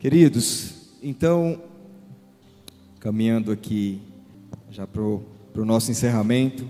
Queridos, 0.00 0.76
então, 1.02 1.62
caminhando 3.00 3.52
aqui 3.52 4.00
já 4.70 4.86
para 4.86 5.02
o 5.02 5.22
nosso 5.56 5.90
encerramento, 5.90 6.66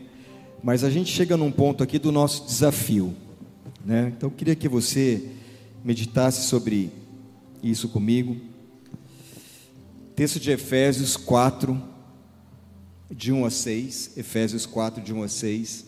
mas 0.61 0.83
a 0.83 0.91
gente 0.91 1.13
chega 1.13 1.37
num 1.37 1.53
ponto 1.53 1.81
aqui 1.81 1.97
do 1.97 2.11
nosso 2.11 2.45
desafio, 2.45 3.15
né? 3.85 4.13
Então, 4.17 4.31
eu 4.31 4.35
queria 4.35 4.57
que 4.57 4.69
você 4.69 5.29
meditasse 5.85 6.49
sobre 6.49 6.91
isso 7.63 7.89
comigo. 7.89 8.37
Texto 10.17 10.41
de 10.41 10.51
Efésios 10.51 11.17
4, 11.17 11.81
de 13.13 13.31
1 13.31 13.45
a 13.45 13.51
6, 13.51 14.11
Efésios 14.17 14.67
4, 14.67 15.01
de 15.01 15.15
1 15.15 15.23
a 15.23 15.29
6, 15.29 15.85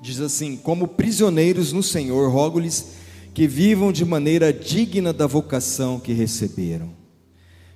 diz 0.00 0.20
assim: 0.20 0.56
Como 0.56 0.86
prisioneiros 0.86 1.72
no 1.72 1.82
Senhor, 1.82 2.30
rogo-lhes 2.30 2.99
que 3.40 3.48
vivam 3.48 3.90
de 3.90 4.04
maneira 4.04 4.52
digna 4.52 5.14
da 5.14 5.26
vocação 5.26 5.98
que 5.98 6.12
receberam. 6.12 6.90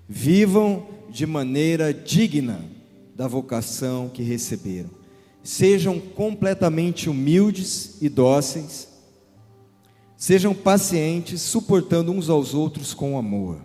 Vivam 0.06 0.86
de 1.08 1.24
maneira 1.24 1.90
digna 1.90 2.62
da 3.16 3.26
vocação 3.26 4.10
que 4.10 4.22
receberam. 4.22 4.90
Sejam 5.42 5.98
completamente 5.98 7.08
humildes 7.08 7.96
e 8.02 8.10
dóceis. 8.10 8.88
Sejam 10.18 10.54
pacientes, 10.54 11.40
suportando 11.40 12.12
uns 12.12 12.28
aos 12.28 12.52
outros 12.52 12.92
com 12.92 13.16
amor. 13.16 13.58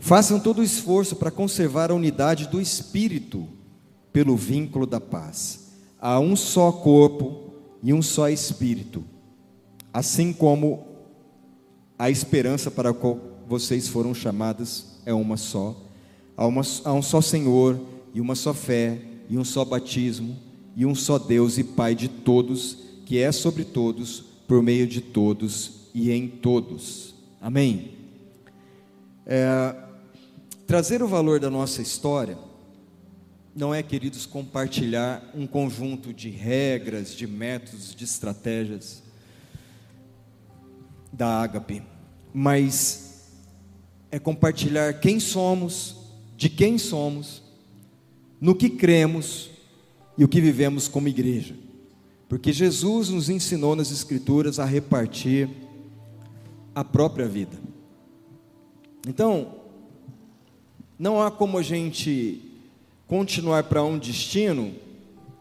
Façam 0.00 0.40
todo 0.40 0.60
o 0.60 0.64
esforço 0.64 1.16
para 1.16 1.30
conservar 1.30 1.90
a 1.90 1.94
unidade 1.94 2.48
do 2.48 2.62
espírito 2.62 3.46
pelo 4.10 4.34
vínculo 4.34 4.86
da 4.86 5.02
paz. 5.02 5.68
Há 6.00 6.18
um 6.18 6.34
só 6.34 6.72
corpo 6.72 7.52
e 7.82 7.92
um 7.92 8.00
só 8.00 8.30
espírito, 8.30 9.04
assim 9.92 10.32
como 10.32 10.86
a 11.98 12.10
esperança 12.10 12.70
para 12.70 12.90
a 12.90 12.94
qual 12.94 13.18
vocês 13.46 13.88
foram 13.88 14.14
chamados 14.14 14.86
é 15.04 15.12
uma 15.12 15.36
só. 15.36 15.76
Há, 16.36 16.46
uma, 16.46 16.62
há 16.84 16.92
um 16.92 17.02
só 17.02 17.20
Senhor 17.20 17.80
e 18.14 18.20
uma 18.20 18.34
só 18.34 18.54
fé 18.54 19.00
e 19.28 19.36
um 19.36 19.44
só 19.44 19.64
batismo 19.64 20.36
e 20.76 20.86
um 20.86 20.94
só 20.94 21.18
Deus 21.18 21.58
e 21.58 21.64
Pai 21.64 21.94
de 21.94 22.08
todos, 22.08 22.78
que 23.04 23.18
é 23.18 23.32
sobre 23.32 23.64
todos, 23.64 24.20
por 24.46 24.62
meio 24.62 24.86
de 24.86 25.00
todos 25.00 25.88
e 25.94 26.10
em 26.10 26.28
todos. 26.28 27.14
Amém. 27.40 27.92
É, 29.26 29.74
Trazer 30.68 31.02
o 31.02 31.08
valor 31.08 31.40
da 31.40 31.48
nossa 31.48 31.80
história 31.80 32.36
não 33.56 33.74
é, 33.74 33.82
queridos, 33.82 34.26
compartilhar 34.26 35.32
um 35.34 35.46
conjunto 35.46 36.12
de 36.12 36.28
regras, 36.28 37.14
de 37.14 37.26
métodos, 37.26 37.94
de 37.94 38.04
estratégias 38.04 39.02
da 41.12 41.40
ágape, 41.40 41.82
mas 42.32 43.30
é 44.10 44.18
compartilhar 44.18 45.00
quem 45.00 45.20
somos, 45.20 45.96
de 46.36 46.48
quem 46.48 46.78
somos, 46.78 47.42
no 48.40 48.54
que 48.54 48.70
cremos 48.70 49.50
e 50.16 50.24
o 50.24 50.28
que 50.28 50.40
vivemos 50.40 50.88
como 50.88 51.08
igreja. 51.08 51.54
Porque 52.28 52.52
Jesus 52.52 53.08
nos 53.08 53.30
ensinou 53.30 53.74
nas 53.74 53.90
Escrituras 53.90 54.58
a 54.58 54.64
repartir 54.64 55.48
a 56.74 56.84
própria 56.84 57.26
vida. 57.26 57.58
Então, 59.06 59.54
não 60.98 61.22
há 61.22 61.30
como 61.30 61.56
a 61.56 61.62
gente 61.62 62.42
continuar 63.06 63.64
para 63.64 63.82
um 63.82 63.98
destino, 63.98 64.74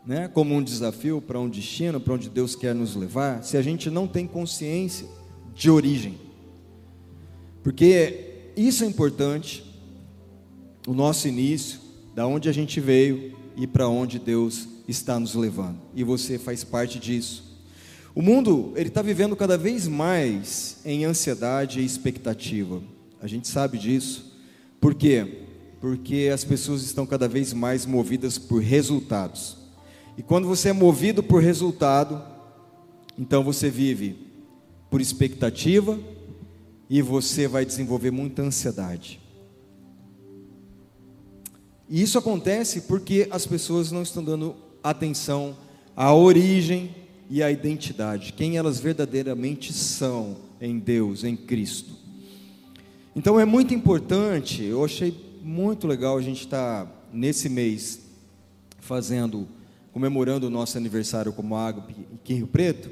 né, 0.05 0.29
como 0.29 0.55
um 0.55 0.63
desafio 0.63 1.21
para 1.21 1.39
um 1.39 1.49
destino, 1.49 1.99
para 1.99 2.13
onde 2.13 2.29
Deus 2.29 2.55
quer 2.55 2.73
nos 2.73 2.95
levar, 2.95 3.43
se 3.43 3.57
a 3.57 3.61
gente 3.61 3.89
não 3.89 4.07
tem 4.07 4.25
consciência 4.25 5.16
de 5.58 5.69
origem. 5.69 6.17
Porque 7.63 8.52
isso 8.55 8.83
é 8.83 8.88
importante, 8.88 9.63
o 10.88 10.94
nosso 10.94 11.27
início, 11.27 11.80
da 12.16 12.25
onde 12.27 12.47
a 12.47 12.52
gente 12.52 12.80
veio 12.80 13.36
e 13.55 13.67
para 13.67 13.88
onde 13.89 14.19
Deus 14.19 14.67
está 14.88 15.19
nos 15.19 15.35
levando. 15.35 15.79
E 15.95 16.03
você 16.03 16.38
faz 16.38 16.63
parte 16.63 17.00
disso. 17.00 17.44
O 18.16 18.22
mundo, 18.22 18.73
ele 18.75 18.90
está 18.90 19.01
vivendo 19.01 19.35
cada 19.35 19.57
vez 19.57 19.88
mais 19.88 20.78
em 20.85 21.06
ansiedade 21.06 21.79
e 21.79 21.85
expectativa. 21.85 22.81
A 23.22 23.28
gente 23.28 23.47
sabe 23.47 23.78
disso. 23.78 24.38
Por 24.79 24.95
quê? 24.95 25.45
porque 25.79 26.29
as 26.34 26.44
pessoas 26.44 26.81
estão 26.81 27.06
cada 27.06 27.28
vez 27.28 27.53
mais 27.53 27.85
movidas 27.85 28.38
por 28.38 28.62
resultados. 28.62 29.57
E 30.18 30.24
quando 30.24 30.47
você 30.47 30.69
é 30.69 30.74
movido 30.74 31.22
por 31.22 31.41
resultado, 31.41 32.22
então 33.18 33.44
você 33.44 33.69
vive 33.69 34.26
por 34.90 35.02
expectativa 35.02 36.00
e 36.90 37.02
você 37.02 37.48
vai 37.48 37.66
desenvolver 37.66 38.12
muita 38.12 38.42
ansiedade. 38.42 39.20
E 41.90 42.02
isso 42.02 42.18
acontece 42.18 42.81
porque 42.81 43.28
as 43.31 43.46
pessoas 43.46 43.92
não 43.92 44.02
estão 44.02 44.24
dando 44.24 44.56
atenção 44.84 45.56
à 45.96 46.14
origem 46.14 46.94
e 47.30 47.44
à 47.44 47.52
identidade, 47.52 48.34
quem 48.34 48.58
elas 48.58 48.80
verdadeiramente 48.80 49.74
são 49.74 50.38
em 50.62 50.80
Deus, 50.80 51.24
em 51.24 51.36
Cristo. 51.36 51.94
Então 53.16 53.40
é 53.40 53.46
muito 53.46 53.74
importante, 53.74 54.64
eu 54.64 54.84
achei 54.84 55.14
muito 55.44 55.88
legal 55.88 56.18
a 56.18 56.22
gente 56.22 56.42
estar 56.42 56.86
tá, 56.86 56.92
nesse 57.12 57.50
mês 57.50 58.02
fazendo, 58.80 59.48
comemorando 59.92 60.48
o 60.48 60.50
nosso 60.50 60.78
aniversário 60.78 61.34
como 61.34 61.56
aqui 61.56 62.34
em 62.34 62.36
Rio 62.36 62.48
Preto, 62.48 62.90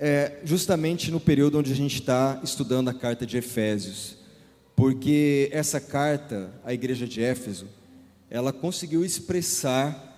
é 0.00 0.40
justamente 0.44 1.10
no 1.10 1.20
período 1.20 1.58
onde 1.58 1.70
a 1.70 1.76
gente 1.76 1.96
está 1.96 2.40
estudando 2.42 2.88
a 2.88 2.94
carta 2.94 3.26
de 3.26 3.36
Efésios, 3.36 4.16
porque 4.74 5.48
essa 5.52 5.78
carta, 5.78 6.50
a 6.64 6.72
igreja 6.74 7.06
de 7.06 7.22
Éfeso, 7.22 7.66
ela 8.30 8.52
conseguiu 8.52 9.04
expressar 9.04 10.08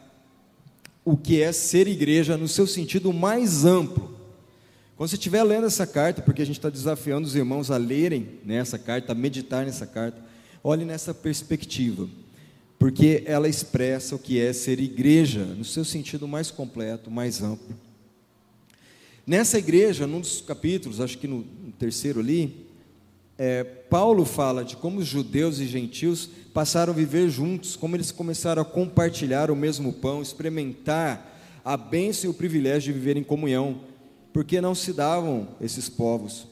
o 1.05 1.17
que 1.17 1.43
é 1.43 1.51
ser 1.51 1.89
igreja 1.89 2.37
no 2.37 2.47
seu 2.47 2.67
sentido 2.67 3.13
mais 3.13 3.65
amplo. 3.65 4.17
Quando 4.97 5.11
você 5.11 5.17
estiver 5.17 5.43
lendo 5.43 5.67
essa 5.67 5.87
carta, 5.87 6.23
porque 6.23 6.43
a 6.43 6.47
gente 6.47 6.59
está 6.59 6.71
desafiando 6.71 7.27
os 7.27 7.35
irmãos 7.35 7.71
a 7.71 7.77
lerem 7.77 8.39
nessa 8.45 8.79
carta, 8.79 9.11
a 9.11 9.15
meditar 9.15 9.67
nessa 9.67 9.87
carta, 9.87 10.23
Olhe 10.65 10.85
nessa 10.85 11.13
perspectiva, 11.13 12.09
porque 12.79 13.25
ela 13.27 13.49
expressa 13.49 14.15
o 14.15 14.19
que 14.19 14.41
é 14.41 14.53
ser 14.53 14.79
igreja, 14.79 15.45
no 15.45 15.65
seu 15.65 15.85
sentido 15.85 16.29
mais 16.29 16.53
completo, 16.53 17.11
mais 17.11 17.43
amplo. 17.43 17.77
Nessa 19.27 19.59
igreja, 19.59 20.07
num 20.07 20.21
dos 20.21 20.41
capítulos, 20.41 21.01
acho 21.01 21.17
que 21.19 21.29
no, 21.29 21.45
terceiro 21.79 22.21
ali, 22.21 22.67
é, 23.39 23.63
Paulo 23.65 24.25
fala 24.25 24.65
de 24.65 24.77
como 24.77 25.01
os 25.01 25.07
judeus 25.07 25.59
e 25.59 25.67
gentios 25.67 26.29
passaram 26.53 26.93
a 26.93 26.97
viver 26.97 27.29
juntos, 27.31 27.77
como 27.77 27.97
eles 27.97 28.11
começaram 28.11 28.63
a 28.63 28.65
compartilhar 28.65 29.51
o 29.51 29.57
mesmo 29.57 29.93
pão, 29.93 30.23
experimentar 30.23 31.61
a 31.65 31.77
bênção 31.77 32.29
e 32.29 32.31
o 32.31 32.35
privilégio 32.35 32.93
de 32.93 32.99
viver 32.99 33.17
em 33.17 33.23
comunhão, 33.23 33.81
porque 34.33 34.61
não 34.61 34.75
se 34.75 34.93
davam 34.93 35.49
esses 35.61 35.89
povos. 35.89 36.47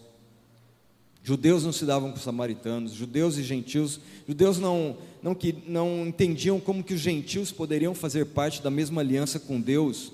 Judeus 1.23 1.65
não 1.65 1.73
se 1.73 1.85
davam 1.85 2.13
com 2.13 2.19
samaritanos, 2.19 2.93
judeus 2.93 3.37
e 3.37 3.43
gentios, 3.43 4.01
judeus 4.27 4.59
não, 4.59 4.97
não, 5.23 5.35
que, 5.35 5.55
não 5.67 6.07
entendiam 6.07 6.59
como 6.59 6.83
que 6.83 6.95
os 6.95 7.01
gentios 7.01 7.53
poderiam 7.53 7.95
fazer 7.95 8.27
parte 8.27 8.63
da 8.63 8.71
mesma 8.71 9.01
aliança 9.01 9.39
com 9.39 9.61
Deus, 9.61 10.13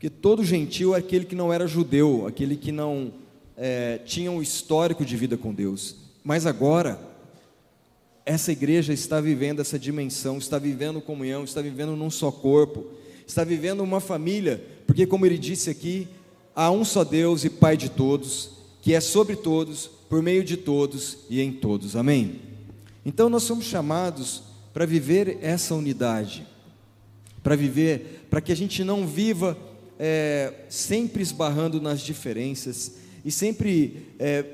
porque 0.00 0.08
todo 0.08 0.42
gentio 0.42 0.94
é 0.94 0.98
aquele 0.98 1.26
que 1.26 1.34
não 1.34 1.52
era 1.52 1.66
judeu, 1.66 2.26
aquele 2.26 2.56
que 2.56 2.72
não 2.72 3.12
é, 3.54 3.98
tinha 3.98 4.32
um 4.32 4.40
histórico 4.40 5.04
de 5.04 5.14
vida 5.14 5.36
com 5.36 5.52
Deus. 5.52 5.94
Mas 6.24 6.46
agora, 6.46 6.98
essa 8.24 8.50
igreja 8.50 8.94
está 8.94 9.20
vivendo 9.20 9.60
essa 9.60 9.78
dimensão, 9.78 10.38
está 10.38 10.58
vivendo 10.58 11.02
comunhão, 11.02 11.44
está 11.44 11.60
vivendo 11.60 11.94
num 11.96 12.08
só 12.08 12.32
corpo, 12.32 12.86
está 13.26 13.44
vivendo 13.44 13.82
uma 13.82 14.00
família, 14.00 14.64
porque, 14.86 15.06
como 15.06 15.26
ele 15.26 15.36
disse 15.36 15.68
aqui, 15.68 16.08
há 16.56 16.70
um 16.70 16.82
só 16.82 17.04
Deus 17.04 17.44
e 17.44 17.50
Pai 17.50 17.76
de 17.76 17.90
todos, 17.90 18.52
que 18.80 18.94
é 18.94 19.00
sobre 19.00 19.36
todos, 19.36 19.86
por 20.08 20.22
meio 20.22 20.42
de 20.42 20.56
todos 20.56 21.18
e 21.28 21.42
em 21.42 21.52
todos. 21.52 21.94
Amém? 21.94 22.40
Então 23.04 23.28
nós 23.28 23.42
somos 23.42 23.66
chamados 23.66 24.44
para 24.72 24.86
viver 24.86 25.40
essa 25.42 25.74
unidade, 25.74 26.46
para 27.42 27.54
viver, 27.54 28.26
para 28.30 28.40
que 28.40 28.50
a 28.50 28.56
gente 28.56 28.82
não 28.82 29.06
viva 29.06 29.58
é, 30.00 30.64
sempre 30.68 31.22
esbarrando 31.22 31.80
nas 31.80 32.00
diferenças 32.00 32.96
e 33.22 33.30
sempre 33.30 34.06
é, 34.18 34.44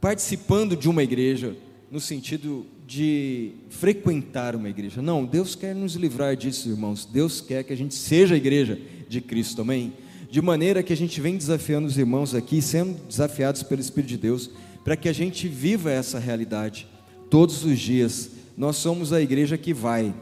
participando 0.00 0.76
de 0.76 0.88
uma 0.88 1.02
igreja 1.02 1.56
no 1.90 1.98
sentido 1.98 2.66
de 2.86 3.52
frequentar 3.70 4.54
uma 4.54 4.68
igreja. 4.68 5.00
Não, 5.00 5.24
Deus 5.24 5.54
quer 5.54 5.74
nos 5.74 5.94
livrar 5.94 6.36
disso, 6.36 6.68
irmãos. 6.68 7.06
Deus 7.06 7.40
quer 7.40 7.64
que 7.64 7.72
a 7.72 7.76
gente 7.76 7.94
seja 7.94 8.34
a 8.34 8.36
igreja 8.36 8.78
de 9.08 9.20
Cristo, 9.20 9.62
amém? 9.62 9.94
de 10.34 10.42
maneira 10.42 10.82
que 10.82 10.92
a 10.92 10.96
gente 10.96 11.20
vem 11.20 11.36
desafiando 11.36 11.86
os 11.86 11.96
irmãos 11.96 12.34
aqui, 12.34 12.60
sendo 12.60 12.98
desafiados 13.06 13.62
pelo 13.62 13.80
Espírito 13.80 14.08
de 14.08 14.18
Deus, 14.18 14.50
para 14.82 14.96
que 14.96 15.08
a 15.08 15.12
gente 15.12 15.46
viva 15.46 15.92
essa 15.92 16.18
realidade 16.18 16.88
todos 17.30 17.64
os 17.64 17.78
dias. 17.78 18.32
Nós 18.56 18.74
somos 18.74 19.12
a 19.12 19.22
igreja 19.22 19.56
que 19.56 19.72
vai, 19.72 20.12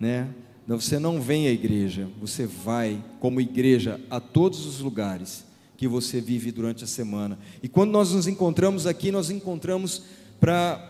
né? 0.00 0.28
Você 0.76 0.98
não 0.98 1.20
vem 1.20 1.48
à 1.48 1.50
igreja, 1.50 2.08
você 2.20 2.46
vai 2.46 3.02
como 3.18 3.40
igreja 3.40 4.00
a 4.08 4.20
todos 4.20 4.66
os 4.66 4.80
lugares 4.80 5.44
que 5.76 5.88
você 5.88 6.20
vive 6.20 6.52
durante 6.52 6.84
a 6.84 6.86
semana. 6.86 7.38
E 7.62 7.68
quando 7.68 7.90
nós 7.90 8.12
nos 8.12 8.26
encontramos 8.26 8.86
aqui, 8.86 9.10
nós 9.10 9.30
encontramos 9.30 10.02
para 10.38 10.86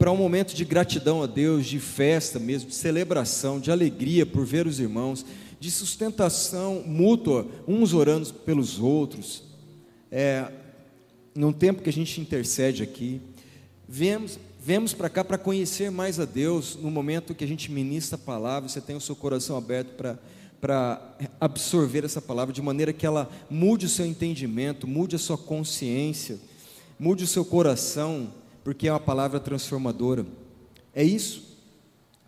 para 0.00 0.10
um 0.10 0.16
momento 0.16 0.54
de 0.54 0.64
gratidão 0.64 1.22
a 1.22 1.26
Deus, 1.26 1.66
de 1.66 1.78
festa 1.78 2.38
mesmo, 2.38 2.70
de 2.70 2.74
celebração, 2.74 3.60
de 3.60 3.70
alegria 3.70 4.24
por 4.24 4.46
ver 4.46 4.66
os 4.66 4.80
irmãos, 4.80 5.26
de 5.60 5.70
sustentação 5.70 6.82
mútua, 6.86 7.46
uns 7.68 7.92
orando 7.92 8.32
pelos 8.32 8.78
outros. 8.78 9.42
É, 10.10 10.50
num 11.34 11.52
tempo 11.52 11.82
que 11.82 11.90
a 11.90 11.92
gente 11.92 12.18
intercede 12.18 12.82
aqui, 12.82 13.20
vemos, 13.86 14.38
vemos 14.62 14.92
para 14.92 15.08
cá 15.08 15.24
para 15.24 15.38
conhecer 15.38 15.90
mais 15.90 16.20
a 16.20 16.24
Deus, 16.24 16.76
no 16.76 16.90
momento 16.90 17.34
que 17.34 17.44
a 17.44 17.48
gente 17.48 17.72
ministra 17.72 18.16
a 18.16 18.18
palavra, 18.18 18.68
você 18.68 18.80
tem 18.80 18.94
o 18.94 19.00
seu 19.00 19.16
coração 19.16 19.56
aberto 19.56 19.94
para 19.96 20.18
para 20.60 21.16
absorver 21.40 22.04
essa 22.04 22.20
palavra 22.20 22.52
de 22.52 22.60
maneira 22.60 22.92
que 22.92 23.06
ela 23.06 23.30
mude 23.48 23.86
o 23.86 23.88
seu 23.88 24.04
entendimento, 24.04 24.86
mude 24.86 25.16
a 25.16 25.18
sua 25.18 25.38
consciência, 25.38 26.38
mude 26.98 27.24
o 27.24 27.26
seu 27.26 27.46
coração, 27.46 28.30
porque 28.62 28.86
é 28.86 28.92
uma 28.92 29.00
palavra 29.00 29.40
transformadora. 29.40 30.26
É 30.94 31.02
isso 31.02 31.56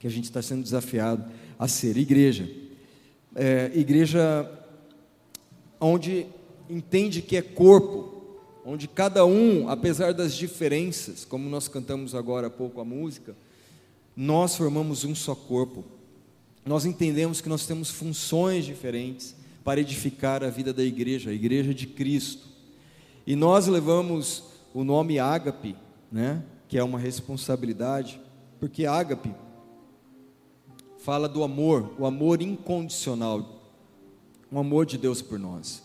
que 0.00 0.06
a 0.06 0.10
gente 0.10 0.24
está 0.24 0.40
sendo 0.40 0.62
desafiado 0.62 1.30
a 1.58 1.68
ser 1.68 1.98
igreja. 1.98 2.48
É, 3.36 3.70
igreja 3.74 4.50
onde 5.78 6.26
entende 6.70 7.20
que 7.20 7.36
é 7.36 7.42
corpo, 7.42 8.21
onde 8.64 8.86
cada 8.86 9.24
um, 9.24 9.68
apesar 9.68 10.14
das 10.14 10.34
diferenças, 10.34 11.24
como 11.24 11.48
nós 11.48 11.68
cantamos 11.68 12.14
agora 12.14 12.46
há 12.46 12.50
pouco 12.50 12.80
a 12.80 12.84
música, 12.84 13.36
nós 14.16 14.56
formamos 14.56 15.04
um 15.04 15.14
só 15.14 15.34
corpo. 15.34 15.84
Nós 16.64 16.84
entendemos 16.84 17.40
que 17.40 17.48
nós 17.48 17.66
temos 17.66 17.90
funções 17.90 18.64
diferentes 18.64 19.34
para 19.64 19.80
edificar 19.80 20.44
a 20.44 20.50
vida 20.50 20.72
da 20.72 20.82
igreja, 20.82 21.30
a 21.30 21.34
igreja 21.34 21.74
de 21.74 21.86
Cristo. 21.86 22.48
E 23.26 23.34
nós 23.34 23.66
levamos 23.66 24.44
o 24.74 24.84
nome 24.84 25.18
ágape, 25.18 25.76
né, 26.10 26.42
que 26.68 26.78
é 26.78 26.84
uma 26.84 26.98
responsabilidade, 26.98 28.20
porque 28.60 28.86
ágape 28.86 29.34
fala 30.98 31.28
do 31.28 31.42
amor, 31.42 31.92
o 31.98 32.06
amor 32.06 32.40
incondicional, 32.40 33.60
o 34.50 34.58
amor 34.58 34.86
de 34.86 34.96
Deus 34.96 35.20
por 35.20 35.38
nós. 35.38 35.82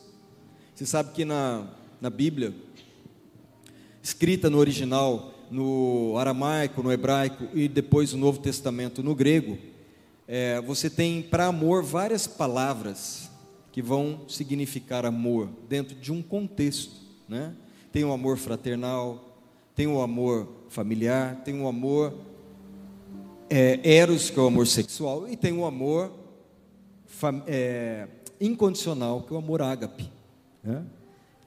Você 0.76 0.86
sabe 0.86 1.12
que 1.12 1.26
na, 1.26 1.68
na 2.00 2.10
Bíblia, 2.10 2.54
escrita 4.02 4.50
no 4.50 4.58
original, 4.58 5.34
no 5.50 6.16
aramaico, 6.18 6.84
no 6.84 6.92
hebraico 6.92 7.48
e 7.54 7.68
depois 7.68 8.14
no 8.14 8.20
Novo 8.20 8.40
Testamento 8.40 9.02
no 9.02 9.16
grego, 9.16 9.58
é, 10.28 10.60
você 10.62 10.90
tem 10.90 11.22
para 11.22 11.46
amor 11.46 11.84
várias 11.84 12.28
palavras 12.28 13.30
que 13.72 13.82
vão 13.82 14.22
significar 14.28 15.06
amor 15.06 15.50
dentro 15.70 15.96
de 15.96 16.12
um 16.12 16.22
contexto, 16.22 16.96
né? 17.28 17.54
Tem 17.92 18.04
o 18.04 18.12
amor 18.12 18.38
fraternal, 18.38 19.40
tem 19.74 19.88
o 19.88 20.02
amor 20.02 20.48
familiar, 20.70 21.42
tem 21.44 21.62
o 21.62 21.68
amor 21.68 22.14
é, 23.50 23.80
eros, 23.84 24.30
que 24.30 24.40
é 24.40 24.42
o 24.42 24.48
amor 24.48 24.68
sexual, 24.68 25.28
e 25.30 25.38
tem 25.38 25.54
o 25.54 25.66
amor 25.66 26.12
é, 27.46 28.08
incondicional, 28.42 29.22
que 29.22 29.34
é 29.34 29.36
o 29.36 29.40
amor 29.40 29.62
ágape. 29.62 30.12
Né? 30.64 30.84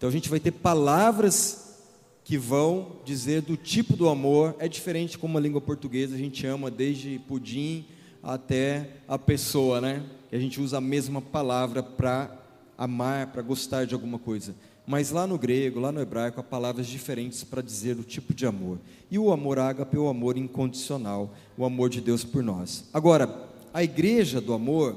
Então 0.01 0.09
a 0.09 0.13
gente 0.13 0.31
vai 0.31 0.41
ter 0.41 0.53
palavras 0.53 1.77
que 2.25 2.39
vão 2.39 2.93
dizer 3.05 3.43
do 3.43 3.55
tipo 3.55 3.95
do 3.95 4.09
amor, 4.09 4.57
é 4.59 4.67
diferente 4.67 5.19
como 5.19 5.37
a 5.37 5.41
língua 5.43 5.61
portuguesa, 5.61 6.15
a 6.15 6.19
gente 6.19 6.47
ama 6.47 6.71
desde 6.71 7.19
pudim 7.19 7.85
até 8.23 8.93
a 9.07 9.19
pessoa, 9.19 9.79
né? 9.79 10.03
Que 10.31 10.37
a 10.37 10.39
gente 10.39 10.59
usa 10.59 10.79
a 10.79 10.81
mesma 10.81 11.21
palavra 11.21 11.83
para 11.83 12.35
amar, 12.79 13.27
para 13.27 13.43
gostar 13.43 13.85
de 13.85 13.93
alguma 13.93 14.19
coisa. 14.19 14.55
Mas 14.87 15.11
lá 15.11 15.27
no 15.27 15.37
grego, 15.37 15.79
lá 15.79 15.93
no 15.93 16.01
hebraico, 16.01 16.41
há 16.41 16.43
palavras 16.43 16.87
diferentes 16.87 17.45
para 17.45 17.61
dizer 17.61 17.99
o 17.99 18.03
tipo 18.03 18.33
de 18.33 18.47
amor. 18.47 18.79
E 19.11 19.19
o 19.19 19.31
amor 19.31 19.59
ágape 19.59 19.99
é 19.99 20.01
o 20.01 20.09
amor 20.09 20.39
incondicional, 20.39 21.35
o 21.59 21.65
amor 21.67 21.91
de 21.91 22.01
Deus 22.01 22.25
por 22.25 22.43
nós. 22.43 22.89
Agora, 22.91 23.51
a 23.71 23.85
igreja 23.85 24.41
do 24.41 24.55
amor 24.55 24.97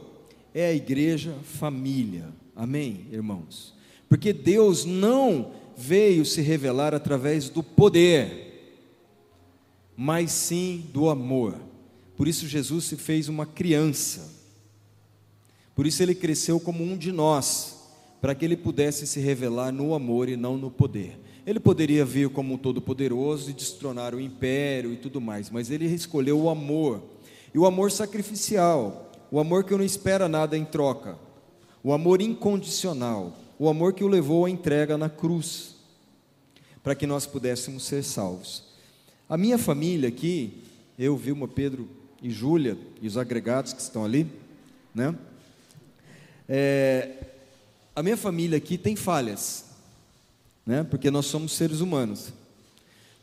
é 0.54 0.68
a 0.68 0.74
igreja 0.74 1.36
família. 1.44 2.30
Amém, 2.56 3.06
irmãos? 3.12 3.74
Porque 4.14 4.32
Deus 4.32 4.86
não 4.86 5.54
veio 5.76 6.24
se 6.24 6.40
revelar 6.40 6.94
através 6.94 7.50
do 7.50 7.64
poder, 7.64 8.86
mas 9.98 10.32
sim 10.32 10.86
do 10.94 11.10
amor. 11.10 11.56
Por 12.16 12.28
isso 12.28 12.48
Jesus 12.48 12.84
se 12.86 12.96
fez 12.96 13.28
uma 13.28 13.48
criança. 13.48 14.32
Por 15.74 15.88
isso 15.88 16.04
ele 16.04 16.14
cresceu 16.14 16.60
como 16.60 16.84
um 16.84 16.96
de 16.96 17.12
nós, 17.12 17.90
para 18.22 18.36
que 18.36 18.46
ele 18.46 18.56
pudesse 18.56 19.08
se 19.08 19.20
revelar 19.20 19.72
no 19.72 19.96
amor 19.96 20.30
e 20.30 20.38
não 20.38 20.60
no 20.60 20.70
poder. 20.70 21.18
Ele 21.44 21.60
poderia 21.60 22.06
vir 22.06 22.30
como 22.30 22.54
um 22.54 22.58
todo-poderoso 22.60 23.50
e 23.50 23.54
destronar 23.54 24.14
o 24.14 24.22
império 24.22 24.94
e 24.94 24.96
tudo 24.96 25.20
mais, 25.20 25.50
mas 25.50 25.72
ele 25.72 25.86
escolheu 25.86 26.40
o 26.40 26.52
amor. 26.52 27.02
E 27.52 27.58
o 27.58 27.66
amor 27.66 27.92
sacrificial, 27.92 29.12
o 29.32 29.40
amor 29.40 29.64
que 29.64 29.76
não 29.76 29.84
espera 29.84 30.30
nada 30.30 30.56
em 30.56 30.66
troca, 30.66 31.18
o 31.84 31.92
amor 31.92 32.22
incondicional, 32.22 33.40
o 33.64 33.70
amor 33.70 33.94
que 33.94 34.04
o 34.04 34.10
levou 34.10 34.44
à 34.44 34.50
entrega 34.50 34.98
na 34.98 35.10
cruz, 35.10 35.76
para 36.84 36.94
que 36.94 37.08
nós 37.08 37.26
pudéssemos 37.26 37.86
ser 37.86 38.04
salvos. 38.04 38.62
A 39.30 39.38
minha 39.38 39.58
família 39.58 40.10
aqui, 40.10 40.62
eu, 41.00 41.16
Vilma, 41.16 41.48
Pedro 41.48 41.88
e 42.22 42.30
Júlia 42.30 42.78
e 43.02 43.08
os 43.08 43.18
agregados 43.18 43.72
que 43.72 43.82
estão 43.82 44.04
ali, 44.04 44.28
né? 44.94 45.16
É, 46.50 47.10
a 47.96 48.04
minha 48.04 48.18
família 48.18 48.58
aqui 48.58 48.78
tem 48.78 48.98
falhas, 48.98 49.64
né? 50.66 50.84
Porque 50.84 51.10
nós 51.10 51.28
somos 51.28 51.54
seres 51.54 51.80
humanos. 51.80 52.34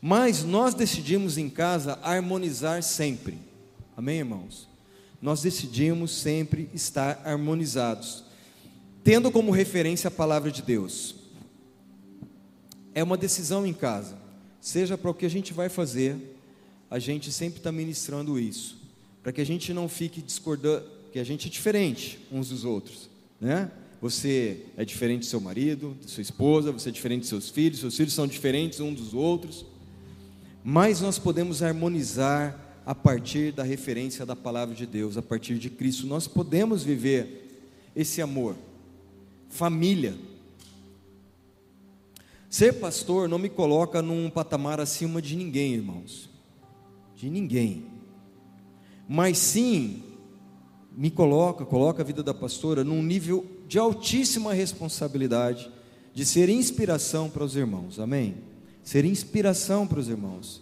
Mas 0.01 0.43
nós 0.43 0.73
decidimos 0.73 1.37
em 1.37 1.51
casa 1.51 1.99
harmonizar 2.01 2.81
sempre. 2.81 3.37
Amém, 3.95 4.17
irmãos? 4.17 4.67
Nós 5.21 5.43
decidimos 5.43 6.09
sempre 6.09 6.67
estar 6.73 7.21
harmonizados, 7.23 8.23
tendo 9.03 9.31
como 9.31 9.51
referência 9.51 10.07
a 10.07 10.11
palavra 10.11 10.51
de 10.51 10.61
Deus. 10.61 11.15
É 12.93 13.03
uma 13.03 13.17
decisão 13.17 13.65
em 13.65 13.73
casa, 13.73 14.17
seja 14.59 14.97
para 14.97 15.11
o 15.11 15.13
que 15.13 15.25
a 15.25 15.29
gente 15.29 15.53
vai 15.53 15.69
fazer, 15.69 16.17
a 16.89 16.99
gente 16.99 17.31
sempre 17.31 17.59
está 17.59 17.71
ministrando 17.71 18.39
isso 18.39 18.81
para 19.21 19.31
que 19.31 19.41
a 19.41 19.45
gente 19.45 19.73
não 19.73 19.87
fique 19.87 20.21
discordando, 20.21 20.85
que 21.11 21.19
a 21.19 21.23
gente 21.23 21.47
é 21.47 21.51
diferente 21.51 22.19
uns 22.31 22.49
dos 22.49 22.65
outros, 22.65 23.09
né? 23.39 23.71
Você 24.01 24.65
é 24.75 24.83
diferente 24.83 25.19
do 25.19 25.25
seu 25.25 25.39
marido, 25.39 25.95
da 26.01 26.07
sua 26.07 26.21
esposa, 26.21 26.71
você 26.71 26.89
é 26.89 26.91
diferente 26.91 27.21
dos 27.21 27.29
seus 27.29 27.49
filhos, 27.49 27.79
seus 27.79 27.95
filhos 27.95 28.13
são 28.13 28.25
diferentes 28.25 28.79
uns 28.79 28.95
dos 28.95 29.13
outros, 29.13 29.63
mas 30.63 31.01
nós 31.01 31.19
podemos 31.19 31.61
harmonizar 31.61 32.59
a 32.83 32.95
partir 32.95 33.51
da 33.51 33.61
referência 33.61 34.25
da 34.25 34.35
palavra 34.35 34.73
de 34.73 34.87
Deus, 34.87 35.17
a 35.17 35.21
partir 35.21 35.59
de 35.59 35.69
Cristo. 35.69 36.07
Nós 36.07 36.27
podemos 36.27 36.83
viver 36.83 37.61
esse 37.95 38.23
amor. 38.23 38.55
Família. 39.51 40.15
Ser 42.49 42.73
pastor 42.79 43.29
não 43.29 43.37
me 43.37 43.49
coloca 43.49 44.01
num 44.01 44.29
patamar 44.29 44.79
acima 44.79 45.21
de 45.21 45.35
ninguém, 45.35 45.75
irmãos. 45.75 46.29
De 47.15 47.29
ninguém 47.29 47.91
mas 49.13 49.37
sim 49.39 50.03
me 50.95 51.11
coloca, 51.11 51.65
coloca 51.65 52.01
a 52.01 52.05
vida 52.05 52.23
da 52.23 52.33
pastora 52.33 52.81
num 52.81 53.03
nível 53.03 53.45
de 53.67 53.77
altíssima 53.77 54.53
responsabilidade 54.53 55.69
de 56.13 56.25
ser 56.25 56.47
inspiração 56.47 57.29
para 57.29 57.43
os 57.43 57.57
irmãos. 57.57 57.99
Amém? 57.99 58.35
Ser 58.81 59.03
inspiração 59.03 59.85
para 59.85 59.99
os 59.99 60.07
irmãos. 60.07 60.61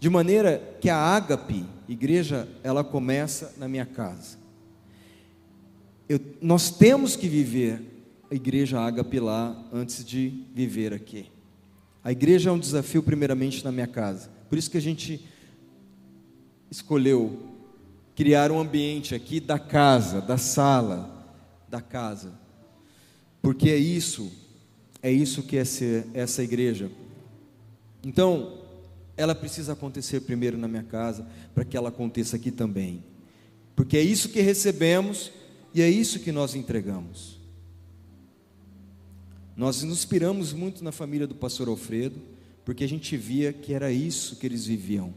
De 0.00 0.08
maneira 0.08 0.74
que 0.80 0.88
a 0.88 0.96
ágape, 0.96 1.66
igreja, 1.86 2.48
ela 2.62 2.82
começa 2.82 3.52
na 3.58 3.68
minha 3.68 3.84
casa. 3.84 4.38
Eu, 6.08 6.18
nós 6.40 6.70
temos 6.70 7.14
que 7.14 7.28
viver 7.28 7.91
a 8.32 8.34
igreja 8.34 8.80
ágape 8.80 9.20
lá 9.20 9.54
antes 9.70 10.02
de 10.02 10.46
viver 10.54 10.94
aqui. 10.94 11.26
A 12.02 12.10
igreja 12.10 12.48
é 12.48 12.52
um 12.52 12.58
desafio 12.58 13.02
primeiramente 13.02 13.62
na 13.62 13.70
minha 13.70 13.86
casa. 13.86 14.30
Por 14.48 14.56
isso 14.56 14.70
que 14.70 14.78
a 14.78 14.80
gente 14.80 15.28
escolheu 16.70 17.38
criar 18.16 18.50
um 18.50 18.58
ambiente 18.58 19.14
aqui 19.14 19.38
da 19.38 19.58
casa, 19.58 20.22
da 20.22 20.38
sala, 20.38 21.28
da 21.68 21.82
casa. 21.82 22.32
Porque 23.42 23.68
é 23.68 23.76
isso, 23.76 24.32
é 25.02 25.12
isso 25.12 25.42
que 25.42 25.58
é 25.58 25.64
ser 25.66 26.06
essa 26.14 26.42
igreja. 26.42 26.90
Então, 28.02 28.60
ela 29.14 29.34
precisa 29.34 29.74
acontecer 29.74 30.22
primeiro 30.22 30.56
na 30.56 30.66
minha 30.66 30.84
casa, 30.84 31.26
para 31.54 31.66
que 31.66 31.76
ela 31.76 31.90
aconteça 31.90 32.36
aqui 32.36 32.50
também. 32.50 33.04
Porque 33.76 33.98
é 33.98 34.02
isso 34.02 34.30
que 34.30 34.40
recebemos 34.40 35.30
e 35.74 35.82
é 35.82 35.90
isso 35.90 36.18
que 36.20 36.32
nós 36.32 36.54
entregamos. 36.54 37.41
Nós 39.56 39.82
nos 39.82 39.98
inspiramos 39.98 40.52
muito 40.52 40.82
na 40.82 40.92
família 40.92 41.26
do 41.26 41.34
pastor 41.34 41.68
Alfredo, 41.68 42.20
porque 42.64 42.84
a 42.84 42.88
gente 42.88 43.16
via 43.16 43.52
que 43.52 43.74
era 43.74 43.90
isso 43.90 44.36
que 44.36 44.46
eles 44.46 44.66
viviam. 44.66 45.12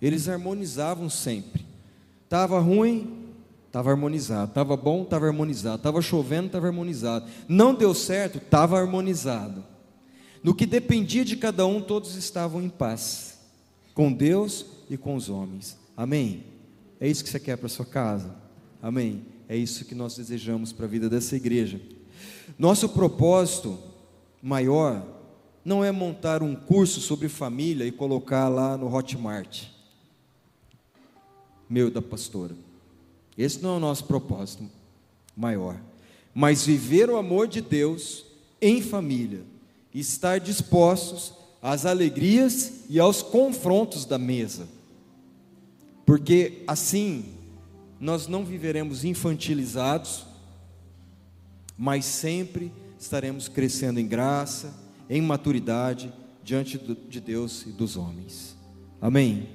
Eles 0.00 0.28
harmonizavam 0.28 1.10
sempre. 1.10 1.64
Estava 2.24 2.58
ruim, 2.58 3.24
estava 3.66 3.90
harmonizado. 3.90 4.50
Estava 4.50 4.76
bom, 4.76 5.02
estava 5.02 5.26
harmonizado. 5.26 5.76
Estava 5.76 6.00
chovendo, 6.00 6.46
estava 6.46 6.66
harmonizado. 6.66 7.26
Não 7.48 7.74
deu 7.74 7.94
certo, 7.94 8.38
estava 8.38 8.78
harmonizado. 8.78 9.64
No 10.42 10.54
que 10.54 10.66
dependia 10.66 11.24
de 11.24 11.36
cada 11.36 11.66
um, 11.66 11.80
todos 11.80 12.16
estavam 12.16 12.62
em 12.62 12.68
paz, 12.68 13.38
com 13.94 14.12
Deus 14.12 14.66
e 14.90 14.96
com 14.96 15.14
os 15.14 15.28
homens. 15.28 15.78
Amém? 15.96 16.44
É 17.00 17.08
isso 17.08 17.24
que 17.24 17.30
você 17.30 17.40
quer 17.40 17.56
para 17.56 17.68
sua 17.68 17.86
casa? 17.86 18.34
Amém? 18.82 19.22
É 19.48 19.56
isso 19.56 19.84
que 19.84 19.94
nós 19.94 20.16
desejamos 20.16 20.72
para 20.72 20.84
a 20.84 20.88
vida 20.88 21.08
dessa 21.08 21.34
igreja. 21.34 21.80
Nosso 22.58 22.88
propósito 22.88 23.78
maior 24.42 25.04
não 25.64 25.82
é 25.82 25.90
montar 25.90 26.42
um 26.42 26.54
curso 26.54 27.00
sobre 27.00 27.28
família 27.28 27.86
e 27.86 27.92
colocar 27.92 28.48
lá 28.48 28.76
no 28.76 28.94
Hotmart, 28.94 29.64
meu 31.68 31.90
da 31.90 32.02
pastora. 32.02 32.54
Esse 33.36 33.62
não 33.62 33.74
é 33.74 33.76
o 33.76 33.80
nosso 33.80 34.04
propósito 34.04 34.64
maior. 35.36 35.80
Mas 36.34 36.66
viver 36.66 37.08
o 37.08 37.16
amor 37.16 37.48
de 37.48 37.60
Deus 37.60 38.24
em 38.60 38.82
família, 38.82 39.42
estar 39.94 40.38
dispostos 40.38 41.32
às 41.62 41.86
alegrias 41.86 42.84
e 42.90 43.00
aos 43.00 43.22
confrontos 43.22 44.04
da 44.04 44.18
mesa. 44.18 44.68
Porque 46.04 46.62
assim 46.66 47.24
nós 47.98 48.26
não 48.26 48.44
viveremos 48.44 49.04
infantilizados, 49.04 50.26
mas 51.76 52.04
sempre 52.04 52.72
estaremos 52.98 53.48
crescendo 53.48 54.00
em 54.00 54.06
graça, 54.06 54.74
em 55.08 55.20
maturidade 55.20 56.12
diante 56.42 56.78
de 56.78 57.20
Deus 57.20 57.66
e 57.66 57.70
dos 57.70 57.96
homens. 57.96 58.56
Amém? 59.00 59.48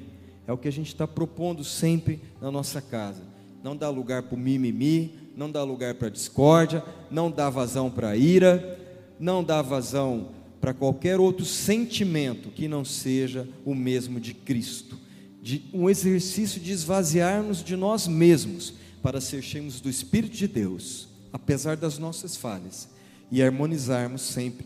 É 0.48 0.54
o 0.54 0.58
que 0.58 0.68
a 0.68 0.72
gente 0.72 0.88
está 0.88 1.08
propondo 1.08 1.64
sempre 1.64 2.22
na 2.42 2.52
nossa 2.52 2.82
casa. 2.82 3.22
Não 3.64 3.76
dá 3.76 3.90
lugar 3.90 4.24
para 4.24 4.36
o 4.36 4.40
mimimi, 4.40 5.14
não 5.36 5.52
dá 5.52 5.64
lugar 5.64 5.96
para 5.96 6.10
discórdia, 6.10 6.84
não 7.12 7.30
dá 7.30 7.50
vazão 7.50 7.90
para 7.90 8.16
ira, 8.16 8.80
não 9.20 9.44
dá 9.44 9.62
vazão 9.62 10.30
para 10.62 10.74
qualquer 10.74 11.20
outro 11.20 11.46
sentimento 11.46 12.50
que 12.50 12.68
não 12.68 12.84
seja 12.86 13.48
o 13.66 13.74
mesmo 13.74 14.20
de 14.20 14.34
Cristo. 14.34 14.98
De 15.42 15.66
um 15.74 15.90
exercício 15.90 16.60
de 16.60 16.72
esvaziarmos 16.72 17.64
de 17.64 17.76
nós 17.76 18.08
mesmos 18.08 18.74
para 19.02 19.22
ser 19.22 19.42
cheios 19.42 19.80
do 19.80 19.90
Espírito 19.90 20.36
de 20.36 20.48
Deus, 20.48 21.09
apesar 21.32 21.78
das 21.78 21.98
nossas 21.98 22.36
falhas, 22.36 22.90
e 23.32 23.44
harmonizarmos 23.44 24.22
sempre 24.22 24.66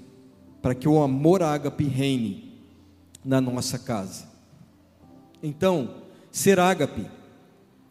para 0.62 0.74
que 0.74 0.88
o 0.88 1.02
amor 1.02 1.44
ágape 1.44 1.84
reine 1.84 2.58
na 3.24 3.42
nossa 3.42 3.78
casa. 3.78 4.26
Então, 5.42 5.96
ser 6.32 6.60
ágape 6.60 7.06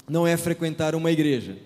não 0.08 0.26
é 0.26 0.36
frequentar 0.36 0.94
uma 0.94 1.10
igreja, 1.10 1.58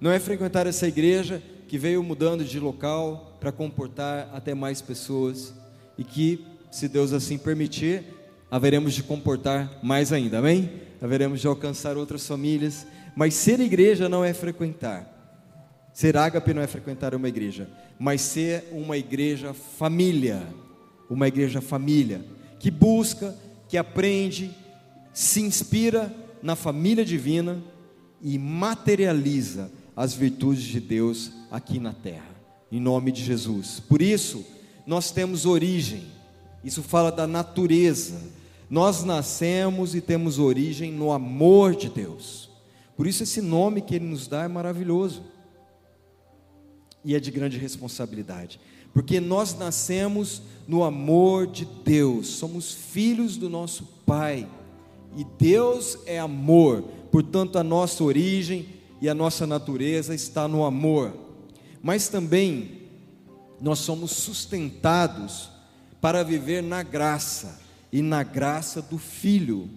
não 0.00 0.10
é 0.10 0.20
frequentar 0.20 0.66
essa 0.66 0.86
igreja 0.86 1.42
que 1.66 1.76
veio 1.76 2.02
mudando 2.02 2.44
de 2.44 2.60
local 2.60 3.36
para 3.40 3.50
comportar 3.50 4.30
até 4.32 4.54
mais 4.54 4.80
pessoas 4.80 5.52
e 5.98 6.04
que, 6.04 6.44
se 6.70 6.88
Deus 6.88 7.12
assim 7.12 7.36
permitir, 7.36 8.04
haveremos 8.48 8.94
de 8.94 9.02
comportar 9.02 9.80
mais 9.82 10.12
ainda, 10.12 10.38
amém? 10.38 10.70
Haveremos 11.02 11.40
de 11.40 11.46
alcançar 11.48 11.96
outras 11.96 12.26
famílias, 12.26 12.86
mas 13.16 13.34
ser 13.34 13.58
igreja 13.58 14.08
não 14.08 14.24
é 14.24 14.32
frequentar. 14.32 15.15
Ser 15.96 16.14
ágape 16.14 16.52
não 16.52 16.60
é 16.60 16.66
frequentar 16.66 17.14
uma 17.14 17.26
igreja, 17.26 17.70
mas 17.98 18.20
ser 18.20 18.68
uma 18.70 18.98
igreja 18.98 19.54
família, 19.54 20.46
uma 21.08 21.26
igreja 21.26 21.62
família 21.62 22.22
que 22.60 22.70
busca, 22.70 23.34
que 23.66 23.78
aprende, 23.78 24.54
se 25.14 25.40
inspira 25.40 26.14
na 26.42 26.54
família 26.54 27.02
divina 27.02 27.64
e 28.20 28.38
materializa 28.38 29.72
as 29.96 30.12
virtudes 30.12 30.64
de 30.64 30.80
Deus 30.80 31.32
aqui 31.50 31.80
na 31.80 31.94
terra, 31.94 32.36
em 32.70 32.78
nome 32.78 33.10
de 33.10 33.24
Jesus. 33.24 33.80
Por 33.80 34.02
isso, 34.02 34.44
nós 34.86 35.10
temos 35.10 35.46
origem, 35.46 36.04
isso 36.62 36.82
fala 36.82 37.10
da 37.10 37.26
natureza. 37.26 38.20
Nós 38.68 39.02
nascemos 39.02 39.94
e 39.94 40.02
temos 40.02 40.38
origem 40.38 40.92
no 40.92 41.10
amor 41.10 41.74
de 41.74 41.88
Deus. 41.88 42.50
Por 42.94 43.06
isso, 43.06 43.22
esse 43.22 43.40
nome 43.40 43.80
que 43.80 43.94
Ele 43.94 44.04
nos 44.04 44.28
dá 44.28 44.44
é 44.44 44.48
maravilhoso 44.48 45.34
e 47.06 47.14
é 47.14 47.20
de 47.20 47.30
grande 47.30 47.56
responsabilidade, 47.56 48.58
porque 48.92 49.20
nós 49.20 49.56
nascemos 49.56 50.42
no 50.66 50.82
amor 50.82 51.46
de 51.46 51.64
Deus, 51.84 52.26
somos 52.26 52.72
filhos 52.72 53.36
do 53.36 53.48
nosso 53.48 53.84
Pai, 54.04 54.48
e 55.16 55.24
Deus 55.38 55.96
é 56.04 56.18
amor, 56.18 56.82
portanto, 57.12 57.58
a 57.58 57.62
nossa 57.62 58.02
origem 58.02 58.66
e 59.00 59.08
a 59.08 59.14
nossa 59.14 59.46
natureza 59.46 60.16
está 60.16 60.48
no 60.48 60.64
amor, 60.64 61.14
mas 61.80 62.08
também 62.08 62.82
nós 63.60 63.78
somos 63.78 64.10
sustentados 64.10 65.48
para 66.00 66.24
viver 66.24 66.60
na 66.60 66.82
graça 66.82 67.60
e 67.92 68.02
na 68.02 68.24
graça 68.24 68.82
do 68.82 68.98
Filho, 68.98 69.70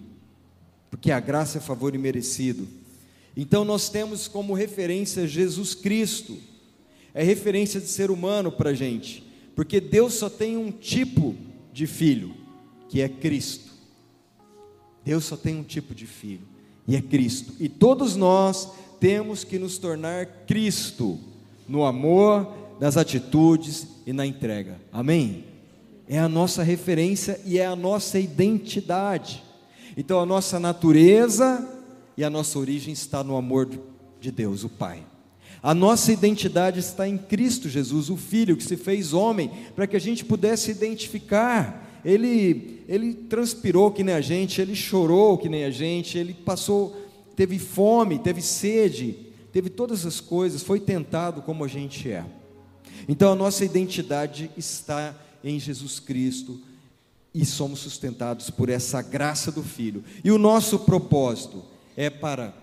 porque 0.90 1.12
a 1.12 1.20
graça 1.20 1.58
é 1.58 1.60
favor 1.60 1.94
imerecido. 1.94 2.66
Então 3.36 3.64
nós 3.64 3.88
temos 3.88 4.26
como 4.26 4.52
referência 4.52 5.28
Jesus 5.28 5.76
Cristo, 5.76 6.49
é 7.14 7.22
referência 7.22 7.80
de 7.80 7.86
ser 7.86 8.10
humano 8.10 8.50
para 8.52 8.70
a 8.70 8.74
gente, 8.74 9.24
porque 9.54 9.80
Deus 9.80 10.14
só 10.14 10.28
tem 10.28 10.56
um 10.56 10.70
tipo 10.70 11.34
de 11.72 11.86
filho, 11.86 12.34
que 12.88 13.00
é 13.00 13.08
Cristo. 13.08 13.70
Deus 15.04 15.24
só 15.24 15.36
tem 15.36 15.56
um 15.56 15.62
tipo 15.62 15.94
de 15.94 16.06
filho, 16.06 16.46
e 16.86 16.96
é 16.96 17.00
Cristo. 17.00 17.54
E 17.58 17.68
todos 17.68 18.16
nós 18.16 18.70
temos 18.98 19.44
que 19.44 19.58
nos 19.58 19.78
tornar 19.78 20.26
Cristo 20.46 21.18
no 21.66 21.84
amor, 21.84 22.52
nas 22.78 22.96
atitudes 22.96 23.86
e 24.06 24.12
na 24.12 24.26
entrega. 24.26 24.80
Amém? 24.92 25.44
É 26.08 26.18
a 26.18 26.28
nossa 26.28 26.62
referência 26.62 27.40
e 27.44 27.58
é 27.58 27.66
a 27.66 27.76
nossa 27.76 28.18
identidade. 28.18 29.42
Então 29.96 30.20
a 30.20 30.26
nossa 30.26 30.58
natureza 30.58 31.68
e 32.16 32.24
a 32.24 32.30
nossa 32.30 32.58
origem 32.58 32.92
está 32.92 33.22
no 33.22 33.36
amor 33.36 33.68
de 34.20 34.30
Deus, 34.30 34.64
o 34.64 34.68
Pai. 34.68 35.04
A 35.62 35.74
nossa 35.74 36.10
identidade 36.10 36.80
está 36.80 37.06
em 37.06 37.18
Cristo 37.18 37.68
Jesus, 37.68 38.08
o 38.08 38.16
Filho 38.16 38.56
que 38.56 38.64
se 38.64 38.76
fez 38.76 39.12
homem, 39.12 39.50
para 39.76 39.86
que 39.86 39.96
a 39.96 40.00
gente 40.00 40.24
pudesse 40.24 40.70
identificar. 40.70 42.00
Ele, 42.02 42.82
ele 42.88 43.12
transpirou 43.12 43.90
que 43.90 44.02
nem 44.02 44.14
a 44.14 44.22
gente, 44.22 44.60
ele 44.60 44.74
chorou 44.74 45.36
que 45.36 45.50
nem 45.50 45.64
a 45.64 45.70
gente, 45.70 46.16
ele 46.16 46.32
passou, 46.32 46.96
teve 47.36 47.58
fome, 47.58 48.18
teve 48.18 48.40
sede, 48.40 49.18
teve 49.52 49.68
todas 49.68 50.06
as 50.06 50.18
coisas, 50.18 50.62
foi 50.62 50.80
tentado 50.80 51.42
como 51.42 51.62
a 51.62 51.68
gente 51.68 52.10
é. 52.10 52.24
Então 53.06 53.32
a 53.32 53.36
nossa 53.36 53.64
identidade 53.64 54.50
está 54.56 55.14
em 55.44 55.60
Jesus 55.60 56.00
Cristo 56.00 56.58
e 57.34 57.44
somos 57.44 57.80
sustentados 57.80 58.48
por 58.48 58.70
essa 58.70 59.02
graça 59.02 59.52
do 59.52 59.62
Filho. 59.62 60.02
E 60.24 60.30
o 60.30 60.38
nosso 60.38 60.78
propósito 60.80 61.62
é 61.96 62.08
para 62.08 62.54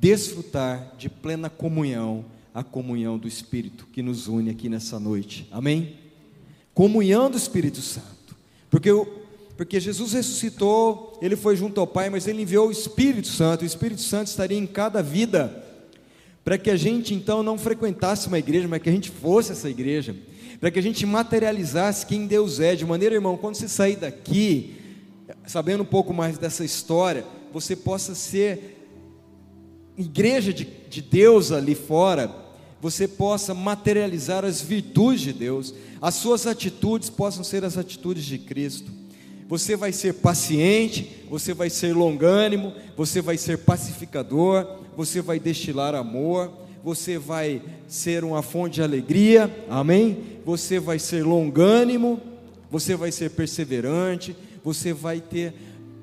desfrutar 0.00 0.94
de 0.96 1.08
plena 1.08 1.50
comunhão 1.50 2.24
a 2.58 2.64
comunhão 2.64 3.16
do 3.16 3.28
Espírito 3.28 3.86
que 3.92 4.02
nos 4.02 4.26
une 4.26 4.50
aqui 4.50 4.68
nessa 4.68 4.98
noite. 4.98 5.46
Amém? 5.48 5.94
Comunhão 6.74 7.30
do 7.30 7.36
Espírito 7.36 7.80
Santo. 7.80 8.36
Porque, 8.68 8.90
porque 9.56 9.78
Jesus 9.78 10.12
ressuscitou, 10.12 11.16
ele 11.22 11.36
foi 11.36 11.54
junto 11.54 11.80
ao 11.80 11.86
Pai, 11.86 12.10
mas 12.10 12.26
ele 12.26 12.42
enviou 12.42 12.66
o 12.66 12.72
Espírito 12.72 13.28
Santo. 13.28 13.62
O 13.62 13.64
Espírito 13.64 14.00
Santo 14.00 14.26
estaria 14.26 14.58
em 14.58 14.66
cada 14.66 15.00
vida, 15.00 15.64
para 16.44 16.58
que 16.58 16.68
a 16.68 16.74
gente 16.74 17.14
então 17.14 17.44
não 17.44 17.56
frequentasse 17.56 18.26
uma 18.26 18.40
igreja, 18.40 18.66
mas 18.66 18.82
que 18.82 18.88
a 18.88 18.92
gente 18.92 19.10
fosse 19.10 19.52
essa 19.52 19.70
igreja, 19.70 20.16
para 20.58 20.72
que 20.72 20.80
a 20.80 20.82
gente 20.82 21.06
materializasse 21.06 22.06
quem 22.06 22.26
Deus 22.26 22.58
é. 22.58 22.74
De 22.74 22.84
maneira, 22.84 23.14
irmão, 23.14 23.36
quando 23.36 23.54
você 23.54 23.68
sair 23.68 23.94
daqui, 23.94 24.74
sabendo 25.46 25.84
um 25.84 25.86
pouco 25.86 26.12
mais 26.12 26.36
dessa 26.36 26.64
história, 26.64 27.24
você 27.52 27.76
possa 27.76 28.16
ser 28.16 28.84
igreja 29.96 30.52
de, 30.52 30.64
de 30.64 31.00
Deus 31.00 31.52
ali 31.52 31.76
fora 31.76 32.47
você 32.80 33.08
possa 33.08 33.52
materializar 33.54 34.44
as 34.44 34.60
virtudes 34.60 35.20
de 35.20 35.32
Deus, 35.32 35.74
as 36.00 36.14
suas 36.14 36.46
atitudes 36.46 37.10
possam 37.10 37.42
ser 37.42 37.64
as 37.64 37.76
atitudes 37.76 38.24
de 38.24 38.38
Cristo. 38.38 38.90
Você 39.48 39.76
vai 39.76 39.92
ser 39.92 40.14
paciente, 40.14 41.24
você 41.28 41.54
vai 41.54 41.70
ser 41.70 41.94
longânimo, 41.94 42.72
você 42.96 43.20
vai 43.20 43.38
ser 43.38 43.58
pacificador, 43.58 44.66
você 44.96 45.22
vai 45.22 45.40
destilar 45.40 45.94
amor, 45.94 46.52
você 46.84 47.18
vai 47.18 47.62
ser 47.86 48.24
uma 48.24 48.42
fonte 48.42 48.74
de 48.74 48.82
alegria, 48.82 49.64
amém? 49.68 50.18
Você 50.44 50.78
vai 50.78 50.98
ser 50.98 51.24
longânimo, 51.24 52.20
você 52.70 52.94
vai 52.94 53.10
ser 53.10 53.30
perseverante, 53.30 54.36
você 54.62 54.92
vai 54.92 55.20
ter 55.20 55.54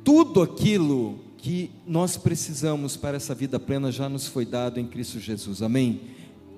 tudo 0.03 0.41
aquilo 0.41 1.19
que 1.37 1.69
nós 1.85 2.17
precisamos 2.17 2.97
para 2.97 3.17
essa 3.17 3.35
vida 3.35 3.59
plena 3.59 3.91
já 3.91 4.09
nos 4.09 4.27
foi 4.27 4.45
dado 4.45 4.79
em 4.79 4.87
Cristo 4.87 5.19
Jesus, 5.19 5.61
amém? 5.61 6.01